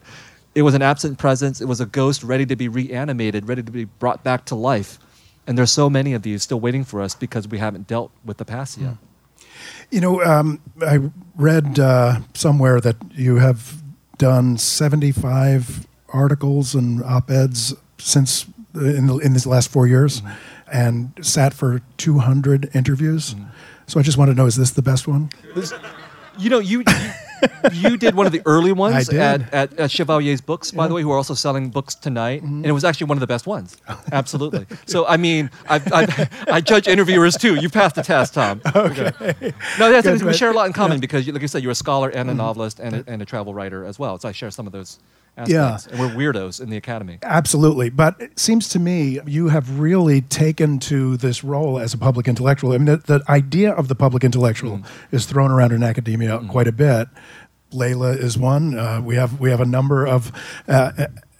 [0.55, 1.61] It was an absent presence.
[1.61, 4.97] It was a ghost ready to be reanimated, ready to be brought back to life.
[5.45, 8.37] And there's so many of these still waiting for us because we haven't dealt with
[8.37, 8.95] the past yet.
[9.91, 10.99] You know, um, I
[11.35, 13.81] read uh, somewhere that you have
[14.17, 18.45] done 75 articles and op-eds since
[18.75, 20.35] uh, in, the, in these last four years mm-hmm.
[20.71, 23.33] and sat for 200 interviews.
[23.33, 23.45] Mm-hmm.
[23.87, 25.29] So I just want to know, is this the best one?
[25.55, 25.73] This,
[26.37, 27.11] you know, you, you
[27.73, 30.87] you did one of the early ones at, at, at, Chevalier's Books, by yeah.
[30.87, 32.57] the way, who are also selling books tonight, mm-hmm.
[32.57, 33.77] and it was actually one of the best ones.
[34.11, 34.65] Absolutely.
[34.85, 37.55] so I mean, I've, I've, i judge interviewers too.
[37.55, 38.61] You passed the test, Tom.
[38.75, 39.11] Okay.
[39.21, 39.53] okay.
[39.79, 41.01] No, that's, we share a lot in common yeah.
[41.01, 42.37] because, like you said, you're a scholar and a mm-hmm.
[42.37, 44.17] novelist and a, and a travel writer as well.
[44.19, 44.99] So I share some of those
[45.37, 45.87] aspects.
[45.87, 45.91] Yeah.
[45.91, 47.19] And we're weirdos in the academy.
[47.23, 47.89] Absolutely.
[47.89, 52.27] But it seems to me you have really taken to this role as a public
[52.27, 52.73] intellectual.
[52.73, 54.85] I mean, the, the idea of the public intellectual mm.
[55.11, 56.49] is thrown around in academia mm.
[56.49, 57.07] quite a bit.
[57.71, 58.77] Layla is one.
[58.77, 60.31] Uh, we have we have a number of
[60.67, 60.91] uh,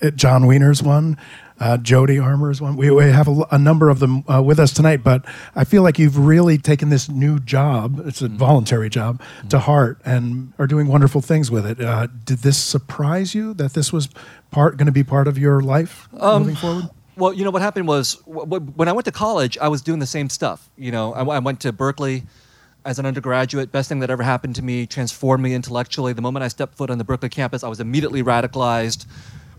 [0.01, 1.17] uh Jon Wiener's one.
[1.59, 2.77] Uh, Jody is one.
[2.77, 5.83] We, we have a, a, number of them uh, with us tonight, but I feel
[5.83, 8.37] like you've really taken this new job, it's a mm-hmm.
[8.37, 9.49] voluntary job, mm-hmm.
[9.49, 11.81] to heart and are doing wonderful things with it.
[11.81, 14.07] Uh, did this surprise you that this was
[14.51, 16.89] part going to be part of your life um, moving forward?
[17.17, 19.81] Well, you know, what happened was w- w- when I went to college, I was
[19.81, 20.69] doing the same stuff.
[20.77, 22.23] You know, I, w- I went to Berkeley
[22.85, 23.73] as an undergraduate.
[23.73, 26.13] Best thing that ever happened to me, transformed me intellectually.
[26.13, 29.05] The moment I stepped foot on the Berkeley campus, I was immediately radicalized.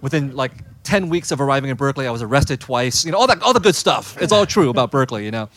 [0.00, 3.04] Within like 10 weeks of arriving in Berkeley, I was arrested twice.
[3.04, 4.20] You know, all that, all the good stuff.
[4.20, 5.48] It's all true about Berkeley, you know.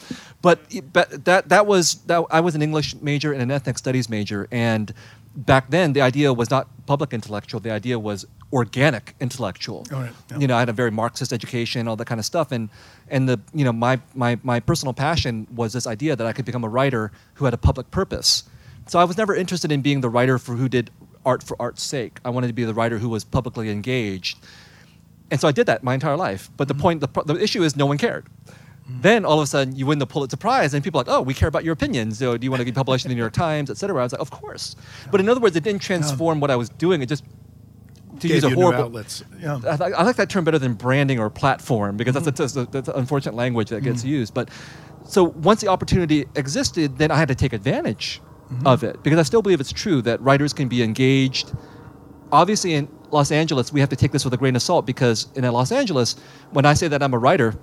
[0.42, 0.60] But,
[0.92, 4.48] but that, that was, that, I was an English major and an ethnic studies major.
[4.52, 4.94] And
[5.36, 7.60] back then, the idea was not public intellectual.
[7.60, 9.86] The idea was organic intellectual.
[9.92, 10.10] Yeah.
[10.38, 12.70] You know, I had a very Marxist education, all that kind of stuff, and
[13.10, 16.46] and the you know my my my personal passion was this idea that I could
[16.46, 18.44] become a writer who had a public purpose.
[18.88, 20.92] So I was never interested in being the writer for who did
[21.26, 22.20] art for art's sake.
[22.24, 24.38] I wanted to be the writer who was publicly engaged,
[25.34, 26.52] and so I did that my entire life.
[26.58, 26.82] But the mm-hmm.
[26.82, 28.26] point, the, the issue is, no one cared.
[28.43, 29.02] Mm-hmm.
[29.02, 31.24] Then all of a sudden you win the Pulitzer Prize, and people are like, "Oh,
[31.24, 32.19] we care about your opinions.
[32.19, 34.04] So, do you want to be published in the New York Times, et cetera?" I
[34.04, 34.76] was like, "Of course."
[35.10, 37.02] But in other words, it didn't transform what I was doing.
[37.02, 37.24] It just
[38.19, 39.24] to use a horrible outlets.
[39.41, 39.60] Yeah.
[39.65, 42.26] I, I, like that term better than branding or platform because mm-hmm.
[42.26, 44.10] that's, a, that's, a, that's, an unfortunate language that gets mm-hmm.
[44.10, 44.36] used.
[44.36, 44.50] But
[45.04, 48.67] so once the opportunity existed, then I had to take advantage mm-hmm.
[48.67, 51.54] of it because I still believe it's true that writers can be engaged.
[52.32, 55.28] Obviously, in Los Angeles, we have to take this with a grain of salt because
[55.36, 56.15] in Los Angeles,
[56.52, 57.56] when I say that I'm a writer,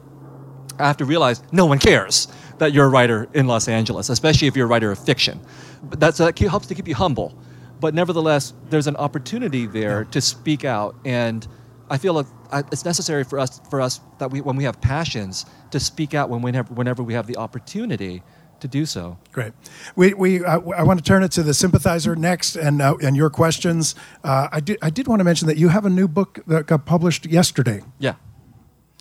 [0.78, 4.48] I have to realize no one cares that you're a writer in Los Angeles, especially
[4.48, 5.40] if you're a writer of fiction.
[5.82, 7.36] But that's, that helps to keep you humble.
[7.80, 11.46] But nevertheless, there's an opportunity there to speak out, and
[11.88, 12.26] I feel like
[12.70, 16.28] it's necessary for us for us that we when we have passions to speak out
[16.28, 18.22] when whenever whenever we have the opportunity
[18.61, 19.18] to do so.
[19.33, 19.53] Great.
[19.96, 23.16] We, we uh, I want to turn it to the sympathizer next, and uh, and
[23.16, 23.94] your questions.
[24.25, 26.66] Uh, I did I did want to mention that you have a new book that
[26.66, 27.83] got published yesterday.
[27.99, 28.14] Yeah.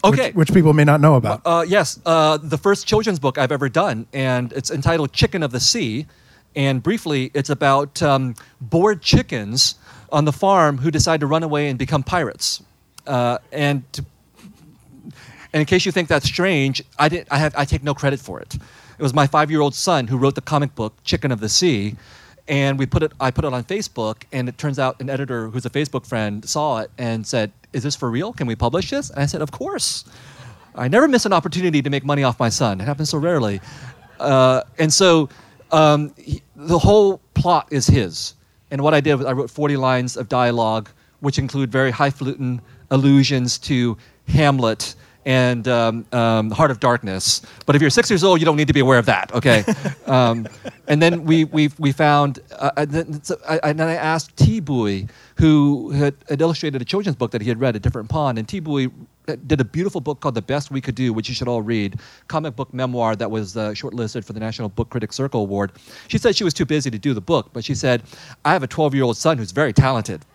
[0.04, 0.28] Okay.
[0.28, 1.42] Which, which people may not know about.
[1.46, 5.52] Uh, yes, uh, the first children's book I've ever done, and it's entitled "Chicken of
[5.52, 6.06] the Sea."
[6.56, 9.76] And briefly, it's about um, bored chickens
[10.12, 12.64] on the farm who decide to run away and become pirates.
[13.06, 14.04] Uh, and, to,
[15.54, 18.20] and in case you think that's strange, I, didn't, I, have, I take no credit
[18.20, 18.58] for it.
[19.00, 21.48] It was my five year old son who wrote the comic book Chicken of the
[21.48, 21.96] Sea.
[22.50, 25.48] And we put it, I put it on Facebook, and it turns out an editor
[25.50, 28.34] who's a Facebook friend saw it and said, Is this for real?
[28.34, 29.10] Can we publish this?
[29.10, 30.04] And I said, Of course.
[30.76, 32.82] I never miss an opportunity to make money off my son.
[32.82, 33.62] It happens so rarely.
[34.20, 35.30] Uh, and so
[35.72, 38.34] um, he, the whole plot is his.
[38.70, 40.90] And what I did was I wrote 40 lines of dialogue,
[41.22, 47.42] which include very highfalutin allusions to Hamlet and um, um, Heart of Darkness.
[47.66, 49.64] But if you're six years old, you don't need to be aware of that, okay?
[50.06, 50.48] um,
[50.88, 54.32] and then we, we, we found, uh, and, then, so I, and then I asked
[54.38, 58.10] Thi Bui, who had, had, illustrated a children's book that he had read, A Different
[58.10, 58.90] Pond, and Thi Bui
[59.36, 62.00] did a beautiful book called The Best We Could Do, which you should all read,
[62.28, 65.72] comic book memoir that was uh, shortlisted for the National Book Critics Circle Award.
[66.08, 68.04] She said she was too busy to do the book, but she said,
[68.46, 70.26] I have a 12 year old son who's very talented.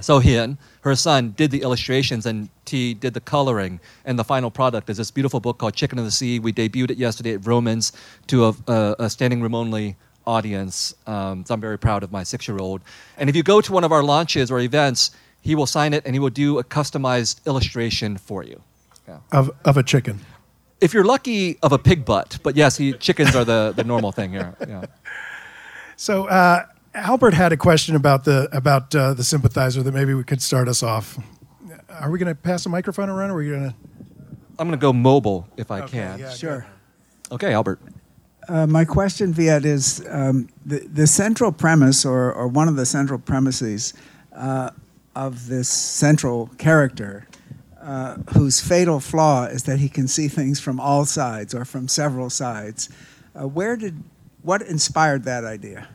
[0.00, 3.80] So Hien, her son, did the illustrations and Thi did the coloring.
[4.04, 6.38] And the final product is this beautiful book called Chicken of the Sea.
[6.38, 7.92] We debuted it yesterday at Vroman's
[8.28, 10.94] to a, a, a standing room only audience.
[11.06, 12.80] Um, so I'm very proud of my six year old.
[13.18, 16.04] And if you go to one of our launches or events, he will sign it
[16.06, 18.62] and he will do a customized illustration for you.
[19.06, 19.18] Yeah.
[19.32, 20.20] Of, of a chicken.
[20.80, 22.38] If you're lucky, of a pig butt.
[22.42, 24.54] But yes, he, chickens are the, the normal thing here.
[24.66, 24.86] Yeah.
[25.96, 30.24] So, uh, Albert had a question about the about uh, the sympathizer that maybe we
[30.24, 31.18] could start us off.
[31.88, 33.74] Are we going to pass the microphone around, or are we going to?
[34.58, 36.18] I'm going to go mobile if I okay, can.
[36.18, 36.66] Yeah, sure.
[37.30, 37.80] Okay, Albert.
[38.48, 42.84] Uh, my question, Viet, is um, the, the central premise, or, or one of the
[42.84, 43.94] central premises
[44.34, 44.70] uh,
[45.14, 47.26] of this central character,
[47.80, 51.88] uh, whose fatal flaw is that he can see things from all sides or from
[51.88, 52.88] several sides.
[53.34, 54.02] Uh, where did
[54.42, 55.88] what inspired that idea?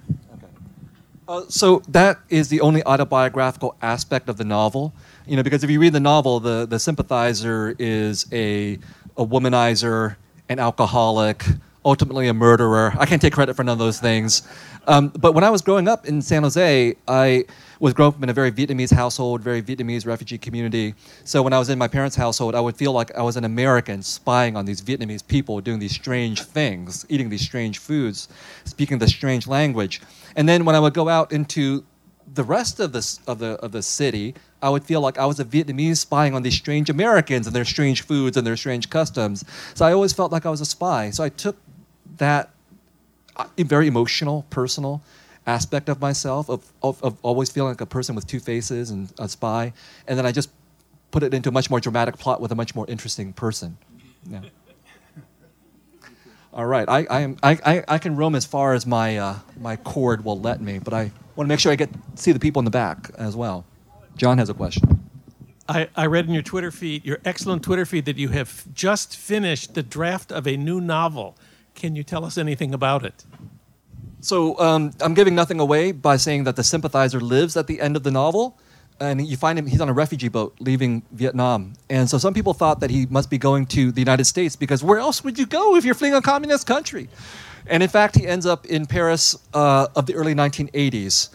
[1.27, 4.93] Uh, so that is the only autobiographical aspect of the novel,
[5.25, 8.79] you know, because if you read the novel, the, the sympathizer is a,
[9.17, 10.15] a womanizer,
[10.47, 11.43] an alcoholic,
[11.83, 12.93] ultimately a murderer.
[12.97, 14.47] I can't take credit for none of those things.
[14.87, 17.45] Um, but when I was growing up in San Jose, I
[17.79, 20.95] was growing up in a very Vietnamese household, very Vietnamese refugee community.
[21.25, 23.43] So when I was in my parents' household, I would feel like I was an
[23.43, 28.29] American spying on these Vietnamese people doing these strange things, eating these strange foods,
[28.63, 30.01] speaking the strange language.
[30.38, 31.84] And then when I would go out into
[32.34, 35.39] the rest of the, of the, of the city, I would feel like I was
[35.39, 39.43] a Vietnamese spying on these strange Americans and their strange foods and their strange customs.
[39.73, 41.10] So I always felt like I was a spy.
[41.10, 41.58] So I took
[42.17, 42.52] that
[43.36, 45.02] a very emotional, personal
[45.45, 49.12] aspect of myself, of, of, of, always feeling like a person with two faces and
[49.17, 49.73] a spy.
[50.08, 50.50] And then I just
[51.12, 53.78] put it into a much more dramatic plot with a much more interesting person.
[54.30, 54.41] Yeah.
[56.53, 59.75] All right, I, I, am, I, I, can roam as far as my, uh, my
[59.75, 62.60] cord will let me, but I want to make sure I get see the people
[62.60, 63.65] in the back as well.
[64.15, 65.07] John has a question.
[65.69, 69.15] I, I read in your Twitter feed, your excellent Twitter feed, that you have just
[69.15, 71.36] finished the draft of a new novel.
[71.75, 73.25] Can you tell us anything about it?
[74.21, 77.95] So um, I'm giving nothing away by saying that the sympathizer lives at the end
[77.95, 78.57] of the novel,
[78.99, 79.67] and you find him.
[79.67, 83.29] He's on a refugee boat leaving Vietnam, and so some people thought that he must
[83.29, 86.13] be going to the United States because where else would you go if you're fleeing
[86.13, 87.10] a communist country?
[87.67, 91.29] And in fact, he ends up in Paris uh, of the early 1980s,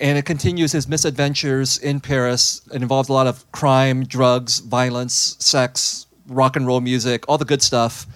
[0.00, 2.60] and it continues his misadventures in Paris.
[2.72, 7.44] It involves a lot of crime, drugs, violence, sex, rock and roll music, all the
[7.44, 8.06] good stuff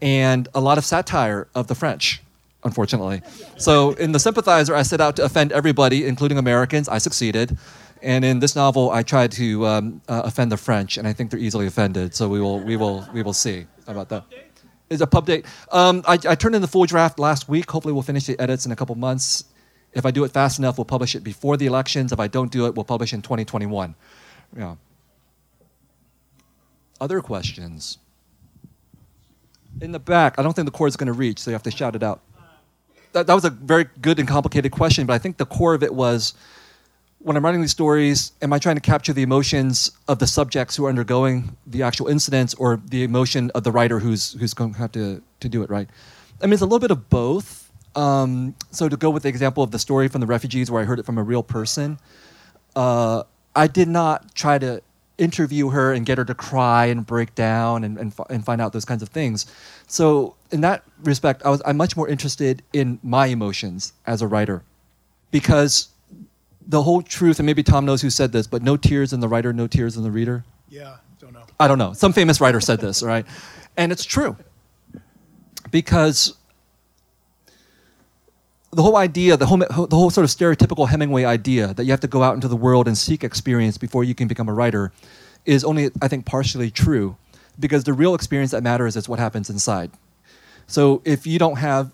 [0.00, 2.22] and a lot of satire of the French,
[2.64, 3.22] unfortunately.
[3.56, 6.88] So in The Sympathizer, I set out to offend everybody, including Americans.
[6.88, 7.56] I succeeded.
[8.02, 11.30] And in this novel, I tried to um, uh, offend the French, and I think
[11.30, 12.14] they're easily offended.
[12.14, 14.24] So we will, we will, we will see about that.
[14.90, 15.44] Is a pub date?
[15.70, 17.70] Um, I, I turned in the full draft last week.
[17.70, 19.44] Hopefully, we'll finish the edits in a couple months.
[19.92, 22.12] If I do it fast enough, we'll publish it before the elections.
[22.12, 23.94] If I don't do it, we'll publish in 2021.
[24.56, 24.76] Yeah.
[27.00, 27.98] Other questions?
[29.80, 30.38] in the back.
[30.38, 32.02] I don't think the cord is going to reach, so you have to shout it
[32.02, 32.20] out.
[33.12, 35.82] That, that was a very good and complicated question, but I think the core of
[35.82, 36.34] it was
[37.28, 40.74] when I'm writing these stories, am I trying to capture the emotions of the subjects
[40.74, 44.72] who are undergoing the actual incidents or the emotion of the writer who's, who's going
[44.72, 45.90] to have to, to do it, right?
[46.40, 47.70] I mean, it's a little bit of both.
[47.94, 50.86] Um, so to go with the example of the story from the refugees where I
[50.86, 51.98] heard it from a real person,
[52.74, 54.80] uh, I did not try to
[55.18, 58.72] interview her and get her to cry and break down and, and, and find out
[58.72, 59.44] those kinds of things.
[59.86, 64.26] So in that respect, I was, I'm much more interested in my emotions as a
[64.26, 64.62] writer
[65.30, 65.88] because
[66.68, 69.28] the whole truth, and maybe Tom knows who said this, but no tears in the
[69.28, 70.44] writer, no tears in the reader.
[70.68, 71.44] Yeah, I don't know.
[71.58, 71.94] I don't know.
[71.94, 73.26] Some famous writer said this, right?
[73.76, 74.36] And it's true.
[75.70, 76.36] Because
[78.70, 82.00] the whole idea, the whole, the whole sort of stereotypical Hemingway idea that you have
[82.00, 84.92] to go out into the world and seek experience before you can become a writer
[85.46, 87.16] is only, I think, partially true.
[87.58, 89.90] Because the real experience that matters is what happens inside.
[90.66, 91.92] So if you don't have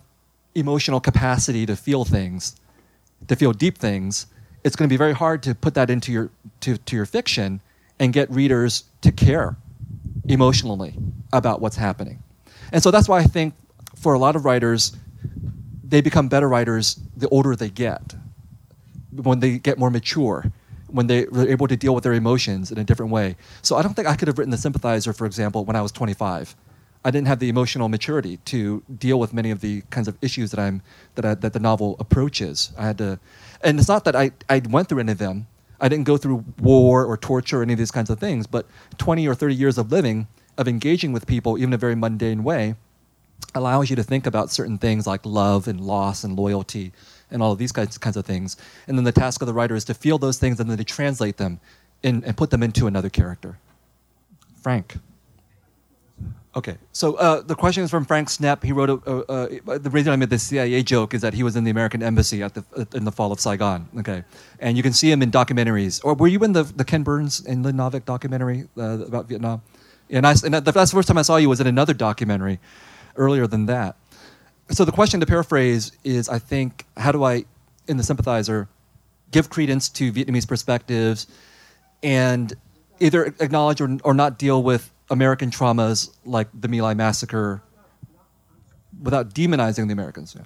[0.57, 2.57] emotional capacity to feel things,
[3.29, 4.27] to feel deep things,
[4.65, 7.61] it's going to be very hard to put that into your, to, to your fiction
[8.01, 9.57] and get readers to care
[10.27, 10.95] emotionally
[11.33, 12.23] about what's happening.
[12.73, 13.55] And so that's why I think
[13.95, 14.97] for a lot of writers,
[15.87, 18.15] they become better writers the older they get,
[19.13, 20.51] when they get more mature,
[20.89, 23.37] when they are able to deal with their emotions in a different way.
[23.63, 25.93] So I don't think I could have written The Sympathizer, for example, when I was
[25.93, 26.57] 25.
[27.05, 30.51] I didn't have the emotional maturity to deal with many of the kinds of issues
[30.53, 30.83] that I'm
[31.17, 32.73] that, I, that the novel approaches.
[32.79, 33.19] I had to,
[33.63, 35.47] and it's not that I, I went through any of them,
[35.81, 38.67] I didn't go through war or torture or any of these kinds of things, but
[38.99, 42.43] 20 or 30 years of living, of engaging with people, even in a very mundane
[42.43, 42.77] way,
[43.55, 46.93] allows you to think about certain things like love and loss and loyalty
[47.31, 48.57] and all of these kinds, kinds of things.
[48.87, 50.85] And then the task of the writer is to feel those things and then to
[50.85, 51.61] translate them
[52.03, 53.59] in, and put them into another character.
[54.63, 54.97] Frank.
[56.57, 58.63] Okay, so uh, the question is from Frank Snepp.
[58.63, 58.97] He wrote a,
[59.29, 62.01] uh, the reason I made the CIA joke is that he was in the American
[62.01, 63.89] embassy at the in the fall of Saigon.
[63.99, 64.23] Okay,
[64.61, 66.01] and you can see him in documentaries.
[66.05, 69.63] Or were you in the the Ken Burns and Lynn Novick documentary uh, about Vietnam?
[70.11, 72.61] And I and that's the first time I saw you was in another documentary
[73.17, 73.97] earlier than that.
[74.71, 77.45] So the question to paraphrase is, I think, how do I,
[77.87, 78.69] in the sympathizer,
[79.31, 81.27] give credence to Vietnamese perspectives
[82.03, 82.53] and
[83.01, 87.63] either acknowledge or, or not deal with American traumas like the My Lai massacre
[89.03, 90.35] without demonizing the Americans.
[90.37, 90.45] Yeah.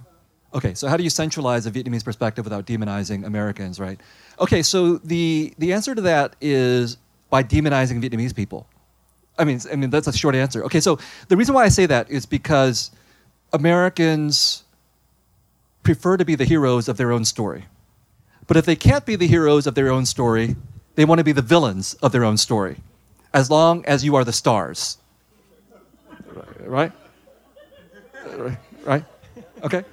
[0.53, 3.99] Okay, so how do you centralize a Vietnamese perspective without demonizing Americans, right?
[4.39, 6.97] Okay, so the, the answer to that is
[7.29, 8.67] by demonizing Vietnamese people.
[9.37, 10.63] I mean, I mean that's a short answer.
[10.65, 10.97] Okay, so
[11.27, 12.91] the reason why I say that is because
[13.53, 14.63] Americans
[15.83, 17.65] prefer to be the heroes of their own story.
[18.47, 20.55] But if they can't be the heroes of their own story,
[20.95, 22.77] they want to be the villains of their own story,
[23.33, 24.97] as long as you are the stars.
[26.63, 26.91] Right?
[28.83, 29.03] Right?
[29.63, 29.83] Okay.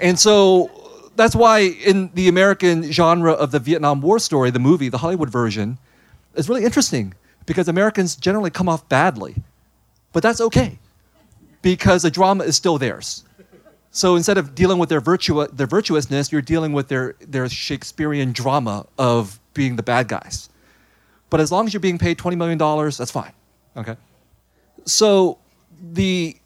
[0.00, 0.70] And so
[1.16, 5.30] that's why in the American genre of the Vietnam War story, the movie, the Hollywood
[5.30, 5.78] version,
[6.34, 7.14] is really interesting
[7.46, 9.36] because Americans generally come off badly.
[10.12, 10.78] But that's okay
[11.62, 13.24] because the drama is still theirs.
[13.90, 18.32] So instead of dealing with their, virtu- their virtuousness, you're dealing with their, their Shakespearean
[18.32, 20.48] drama of being the bad guys.
[21.34, 22.58] But as long as you're being paid $20 million,
[22.96, 23.32] that's fine.
[23.76, 23.96] Okay?
[24.84, 25.38] So
[25.90, 26.36] the,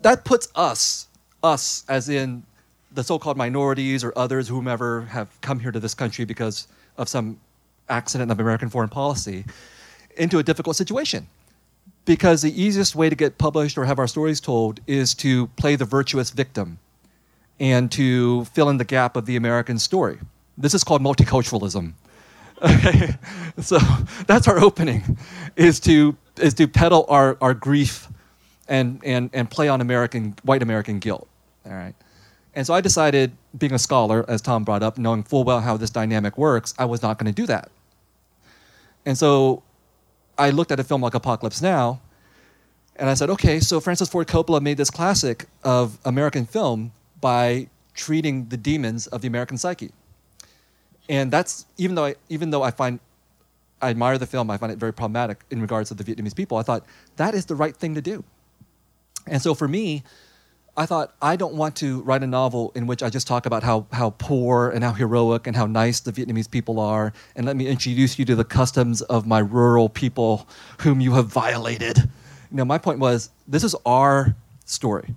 [0.00, 1.08] that puts us,
[1.42, 2.44] us as in
[2.90, 7.10] the so called minorities or others, whomever have come here to this country because of
[7.10, 7.38] some
[7.90, 9.44] accident of American foreign policy,
[10.16, 11.26] into a difficult situation.
[12.06, 15.76] Because the easiest way to get published or have our stories told is to play
[15.76, 16.78] the virtuous victim
[17.60, 20.18] and to fill in the gap of the American story.
[20.56, 21.92] This is called multiculturalism.
[22.62, 23.14] Okay?
[23.60, 23.78] so
[24.26, 25.18] that's our opening,
[25.56, 28.08] is to, is to peddle our, our grief
[28.68, 31.28] and, and, and play on American, white American guilt.
[31.66, 31.94] All right?
[32.54, 35.76] And so I decided, being a scholar, as Tom brought up, knowing full well how
[35.76, 37.70] this dynamic works, I was not going to do that.
[39.06, 39.62] And so
[40.36, 42.00] I looked at a film like Apocalypse Now,
[42.96, 47.68] and I said, okay, so Francis Ford Coppola made this classic of American film by
[47.94, 49.92] treating the demons of the American psyche.
[51.08, 53.00] And that's even though I, even though I find
[53.80, 56.58] I admire the film, I find it very problematic in regards to the Vietnamese people.
[56.58, 56.84] I thought
[57.16, 58.24] that is the right thing to do.
[59.26, 60.02] And so for me,
[60.76, 63.64] I thought I don't want to write a novel in which I just talk about
[63.64, 67.56] how, how poor and how heroic and how nice the Vietnamese people are, and let
[67.56, 70.48] me introduce you to the customs of my rural people
[70.78, 71.98] whom you have violated.
[71.98, 74.36] You know, my point was this is our
[74.66, 75.16] story.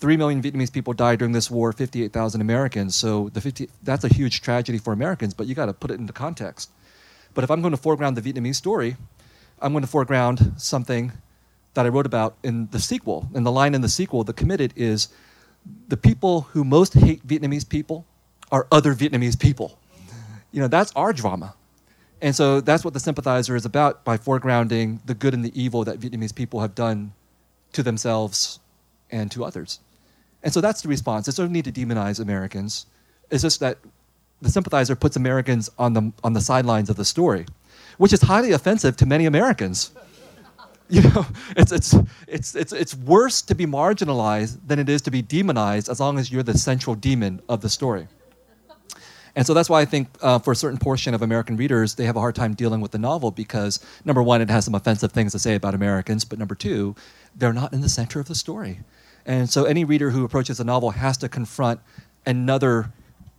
[0.00, 2.96] Three million Vietnamese people died during this war, 58,000 Americans.
[2.96, 6.00] So the 50, that's a huge tragedy for Americans, but you got to put it
[6.00, 6.70] into context.
[7.34, 8.96] But if I'm going to foreground the Vietnamese story,
[9.60, 11.12] I'm going to foreground something
[11.74, 13.28] that I wrote about in the sequel.
[13.34, 15.08] And the line in the sequel, The Committed, is
[15.88, 18.06] the people who most hate Vietnamese people
[18.50, 19.78] are other Vietnamese people.
[20.50, 21.54] You know, that's our drama.
[22.22, 25.84] And so that's what the sympathizer is about by foregrounding the good and the evil
[25.84, 27.12] that Vietnamese people have done
[27.72, 28.60] to themselves
[29.10, 29.78] and to others.
[30.42, 31.26] And so that's the response.
[31.26, 32.86] There's no need to demonize Americans.
[33.30, 33.78] It's just that
[34.40, 37.46] the sympathizer puts Americans on the, on the sidelines of the story,
[37.98, 39.92] which is highly offensive to many Americans.
[40.92, 41.24] You know,
[41.56, 41.94] it's, it's,
[42.26, 46.18] it's, it's, it's worse to be marginalized than it is to be demonized as long
[46.18, 48.08] as you're the central demon of the story.
[49.36, 52.06] And so that's why I think uh, for a certain portion of American readers, they
[52.06, 55.12] have a hard time dealing with the novel because, number one, it has some offensive
[55.12, 56.96] things to say about Americans, but number two,
[57.36, 58.80] they're not in the center of the story.
[59.26, 61.80] And so any reader who approaches a novel has to confront
[62.26, 62.92] another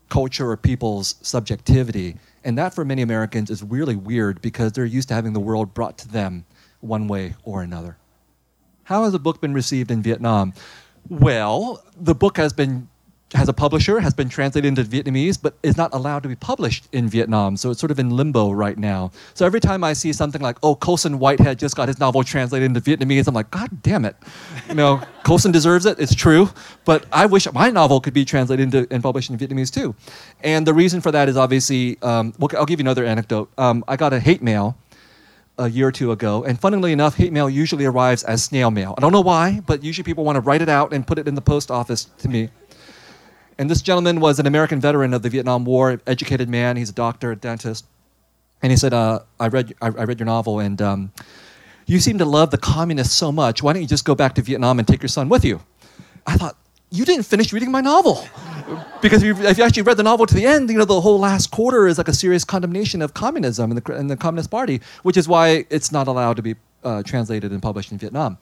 [0.10, 2.18] culture or people's subjectivity.
[2.44, 5.74] And that for many Americans is really weird because they're used to having the world
[5.74, 6.46] brought to them
[6.82, 7.98] one way or another.
[8.84, 10.54] How has the book been received in Vietnam?
[11.10, 12.90] Well, the book has been
[13.34, 16.88] has a publisher, has been translated into Vietnamese, but is not allowed to be published
[16.92, 17.56] in Vietnam.
[17.56, 19.12] So it's sort of in limbo right now.
[19.34, 22.66] So every time I see something like, oh, Colson Whitehead just got his novel translated
[22.66, 24.16] into Vietnamese, I'm like, God damn it.
[24.68, 26.50] You know, Colson deserves it, it's true.
[26.84, 29.96] But I wish my novel could be translated into and published in Vietnamese too.
[30.44, 33.50] And the reason for that is obviously, um, I'll give you another anecdote.
[33.58, 34.78] Um, I got a hate mail
[35.58, 36.44] a year or two ago.
[36.44, 38.96] And funnily enough, hate mail usually arrives as snail mail.
[38.98, 41.28] I don't know why, but usually people want to write it out and put it
[41.28, 42.50] in the post office to me.
[43.58, 46.78] And this gentleman was an American veteran of the Vietnam War, educated man.
[46.78, 47.86] He's a doctor, a dentist.
[48.62, 51.12] and he said, uh, "I read I, I, read your novel, and um,
[51.86, 53.64] you seem to love the communists so much.
[53.64, 55.62] Why don't you just go back to Vietnam and take your son with you?"
[56.26, 56.56] I thought,
[56.90, 58.26] "You didn't finish reading my novel."
[59.02, 61.02] because if you, if you, actually read the novel to the end, you know the
[61.02, 64.52] whole last quarter is like a serious condemnation of communism and the, and the Communist
[64.52, 68.38] Party, which is why it's not allowed to be uh, translated and published in Vietnam.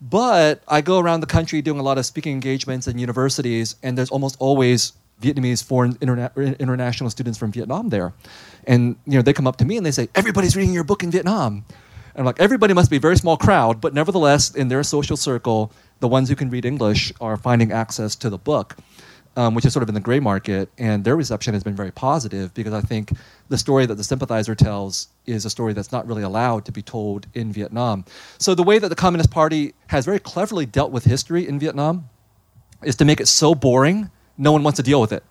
[0.00, 3.98] But I go around the country doing a lot of speaking engagements in universities, and
[3.98, 8.12] there's almost always Vietnamese foreign interna- international students from Vietnam there.
[8.66, 11.02] And you know, they come up to me and they say, "Everybody's reading your book
[11.02, 11.64] in Vietnam."
[12.14, 15.16] And I'm like, everybody must be a very small crowd, but nevertheless, in their social
[15.16, 18.76] circle, the ones who can read English are finding access to the book
[19.38, 21.92] um, which is sort of in the gray market, and their reception has been very
[21.92, 23.12] positive because I think
[23.48, 26.82] the story that the sympathizer tells is a story that's not really allowed to be
[26.82, 28.04] told in Vietnam.
[28.38, 32.08] So the way that the Communist Party has very cleverly dealt with history in Vietnam
[32.82, 35.22] is to make it so boring, no one wants to deal with it.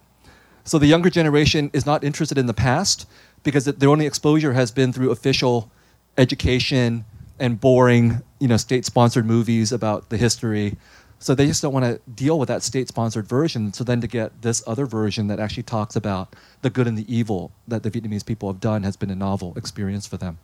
[0.64, 3.10] So the younger generation is not interested in the past
[3.44, 5.70] because their only exposure has been through official
[6.18, 7.04] education
[7.40, 10.78] and boring, you know, state-sponsored movies about the history.
[11.20, 13.74] So they just don't want to deal with that state sponsored version.
[13.74, 17.12] So then to get this other version that actually talks about the good and the
[17.14, 20.38] evil that the Vietnamese people have done has been a novel experience for them.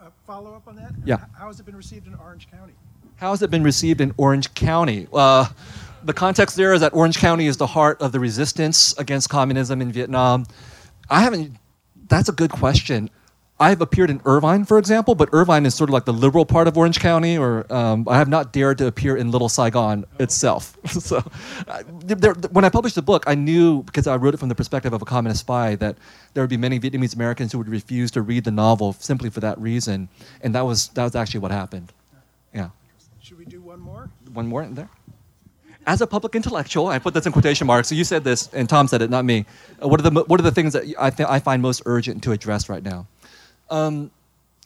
[0.00, 0.92] Uh, follow up on that?
[1.04, 1.24] Yeah.
[1.36, 2.74] How has it been received in Orange County?
[3.16, 5.08] How has it been received in Orange County?
[5.12, 5.46] Uh,
[6.04, 9.80] the context there is that Orange County is the heart of the resistance against communism
[9.80, 10.46] in Vietnam.
[11.10, 11.56] I haven't,
[12.08, 13.10] that's a good question.
[13.64, 16.68] I've appeared in Irvine, for example, but Irvine is sort of like the liberal part
[16.68, 20.76] of Orange County, or um, I have not dared to appear in Little Saigon itself.
[20.86, 21.24] so,
[21.66, 24.54] uh, there, when I published the book, I knew because I wrote it from the
[24.54, 25.96] perspective of a communist spy that
[26.34, 29.40] there would be many Vietnamese Americans who would refuse to read the novel simply for
[29.40, 30.10] that reason,
[30.42, 31.90] and that was that was actually what happened.
[32.52, 32.68] Yeah.
[33.22, 34.10] Should we do one more?
[34.34, 34.90] One more in there.
[35.86, 37.88] As a public intellectual, I put this in quotation marks.
[37.88, 39.46] So you said this, and Tom said it, not me.
[39.82, 42.22] Uh, what are the what are the things that I, th- I find most urgent
[42.24, 43.06] to address right now?
[43.70, 44.10] Um,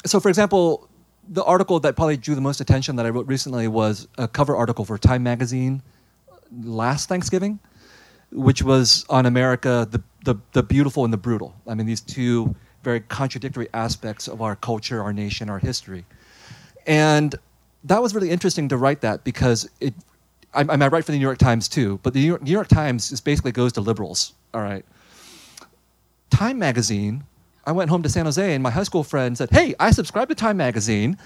[0.05, 0.89] so, for example,
[1.29, 4.57] the article that probably drew the most attention that I wrote recently was a cover
[4.57, 5.83] article for Time Magazine
[6.63, 7.59] last Thanksgiving,
[8.31, 11.55] which was on America, the, the, the beautiful and the brutal.
[11.67, 16.07] I mean, these two very contradictory aspects of our culture, our nation, our history.
[16.87, 17.35] And
[17.85, 19.95] that was really interesting to write that because it,
[20.55, 22.51] I, I, I write for the New York Times too, but the New York, New
[22.51, 24.85] York Times is basically goes to liberals, all right.
[26.31, 27.25] Time Magazine
[27.69, 30.31] I went home to San Jose and my high school friend said, Hey, I subscribe
[30.31, 31.19] to Time Magazine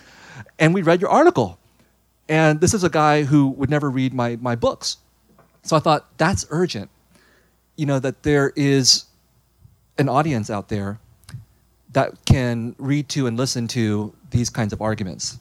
[0.59, 1.57] and we read your article.
[2.28, 4.97] And this is a guy who would never read my, my books.
[5.62, 6.90] So I thought, that's urgent.
[7.76, 9.05] You know, that there is
[9.99, 10.99] an audience out there
[11.93, 15.38] that can read to and listen to these kinds of arguments.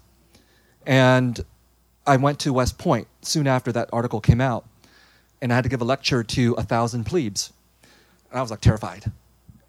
[0.85, 1.43] And
[2.05, 4.67] I went to West Point soon after that article came out,
[5.41, 7.51] and I had to give a lecture to a thousand plebes.
[8.29, 9.11] And I was like terrified.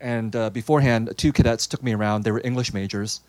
[0.03, 2.25] And uh, beforehand, two cadets took me around.
[2.25, 3.21] They were English majors.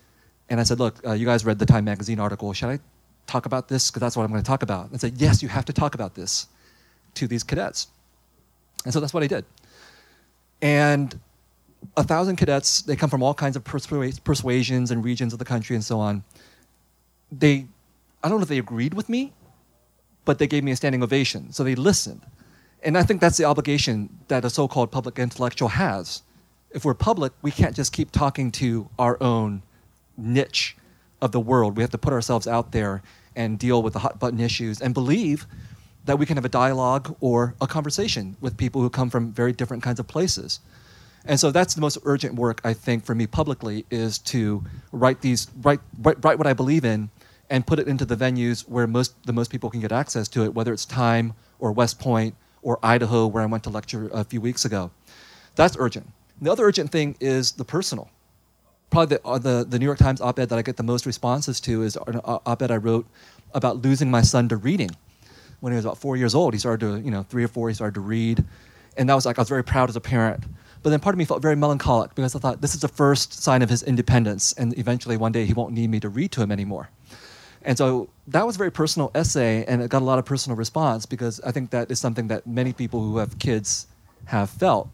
[0.50, 2.52] And I said, Look, uh, you guys read the Time Magazine article.
[2.52, 2.80] Should I
[3.28, 3.92] talk about this?
[3.92, 4.90] Because that's what I'm going to talk about.
[4.90, 6.48] And said, Yes, you have to talk about this
[7.14, 7.88] to these cadets.
[8.86, 9.46] And so that's what I did.
[10.64, 11.18] And
[11.96, 15.46] a thousand cadets, they come from all kinds of persu- persuasions and regions of the
[15.46, 16.24] country and so on.
[17.32, 17.68] They,
[18.24, 19.32] I don't know if they agreed with me,
[20.26, 21.52] but they gave me a standing ovation.
[21.54, 22.22] So they listened.
[22.82, 26.24] And I think that's the obligation that a so called public intellectual has
[26.74, 29.62] if we're public, we can't just keep talking to our own
[30.18, 30.76] niche
[31.22, 31.78] of the world.
[31.78, 33.02] We have to put ourselves out there
[33.36, 35.46] and deal with the hot button issues and believe
[36.06, 39.54] that we can have a dialogue or a conversation with people who come from very
[39.54, 40.60] different kinds of places.
[41.26, 45.22] And so that's the most urgent work I think for me publicly is to write
[45.22, 47.10] these write write, write what I believe in
[47.50, 50.44] and put it into the venues where most the most people can get access to
[50.44, 54.26] it, whether it's Time or West Point or Idaho, where I went to lecture a
[54.26, 54.92] few weeks ago.
[55.56, 56.12] That's urgent.
[56.44, 58.10] The other urgent thing is the personal.
[58.90, 61.06] Probably the, uh, the, the New York Times op ed that I get the most
[61.06, 63.06] responses to is an op ed I wrote
[63.54, 64.90] about losing my son to reading.
[65.62, 67.70] When he was about four years old, he started to, you know, three or four,
[67.70, 68.44] he started to read.
[68.98, 70.44] And that was like, I was very proud as a parent.
[70.82, 73.42] But then part of me felt very melancholic because I thought this is the first
[73.42, 76.42] sign of his independence, and eventually one day he won't need me to read to
[76.42, 76.90] him anymore.
[77.62, 80.58] And so that was a very personal essay, and it got a lot of personal
[80.58, 83.88] response because I think that is something that many people who have kids
[84.26, 84.90] have felt.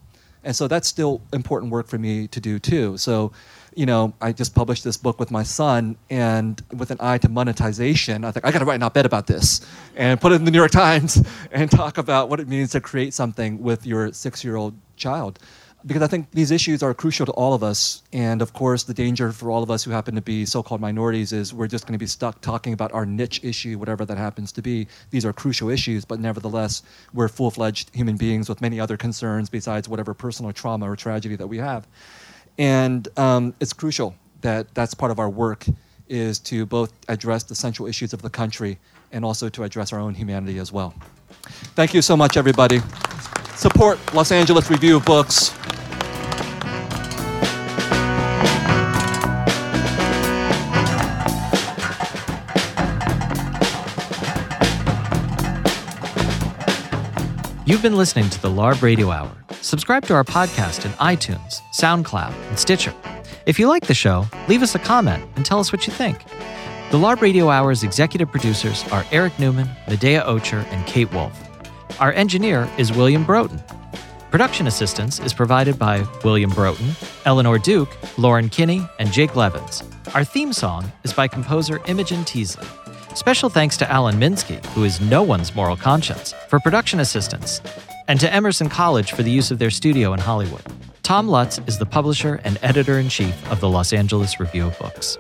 [0.50, 2.98] And so that's still important work for me to do too.
[2.98, 3.32] So,
[3.76, 7.30] you know, I just published this book with my son, and with an eye to
[7.30, 9.62] monetization, I think I got to write an op ed about this
[9.96, 12.82] and put it in the New York Times and talk about what it means to
[12.82, 15.38] create something with your six year old child
[15.86, 18.04] because I think these issues are crucial to all of us.
[18.12, 20.82] And of course, the danger for all of us who happen to be so called
[20.82, 24.18] minorities is we're just going to be stuck talking about our niche issue, whatever that
[24.18, 24.88] happens to be.
[25.12, 29.50] These are crucial issues, but nevertheless, we're full fledged human beings with many other concerns
[29.50, 31.88] besides whatever personal trauma or tragedy that we have.
[32.58, 35.66] And um, it's crucial that that's part of our work
[36.10, 38.80] is to both address the central issues of the country
[39.12, 40.94] and also to address our own humanity as well.
[41.76, 42.82] Thank you so much, everybody.
[43.60, 45.50] Support Los Angeles Review of Books.
[57.66, 59.30] You've been listening to the LARB Radio Hour.
[59.60, 62.94] Subscribe to our podcast in iTunes, SoundCloud, and Stitcher.
[63.46, 66.24] If you like the show, leave us a comment and tell us what you think.
[66.92, 71.49] The LARB Radio Hour's executive producers are Eric Newman, Medaya Ocher, and Kate Wolf.
[72.00, 73.62] Our engineer is William Broughton.
[74.32, 76.92] Production assistance is provided by William Broughton,
[77.26, 79.84] Eleanor Duke, Lauren Kinney, and Jake Levins.
[80.14, 82.66] Our theme song is by composer Imogen Teasley.
[83.16, 87.62] Special thanks to Alan Minsky, who is no one's moral conscience, for production assistance,
[88.08, 90.64] and to Emerson College for the use of their studio in Hollywood.
[91.04, 94.80] Tom Lutz is the publisher and editor in chief of the Los Angeles Review of
[94.80, 95.18] Books.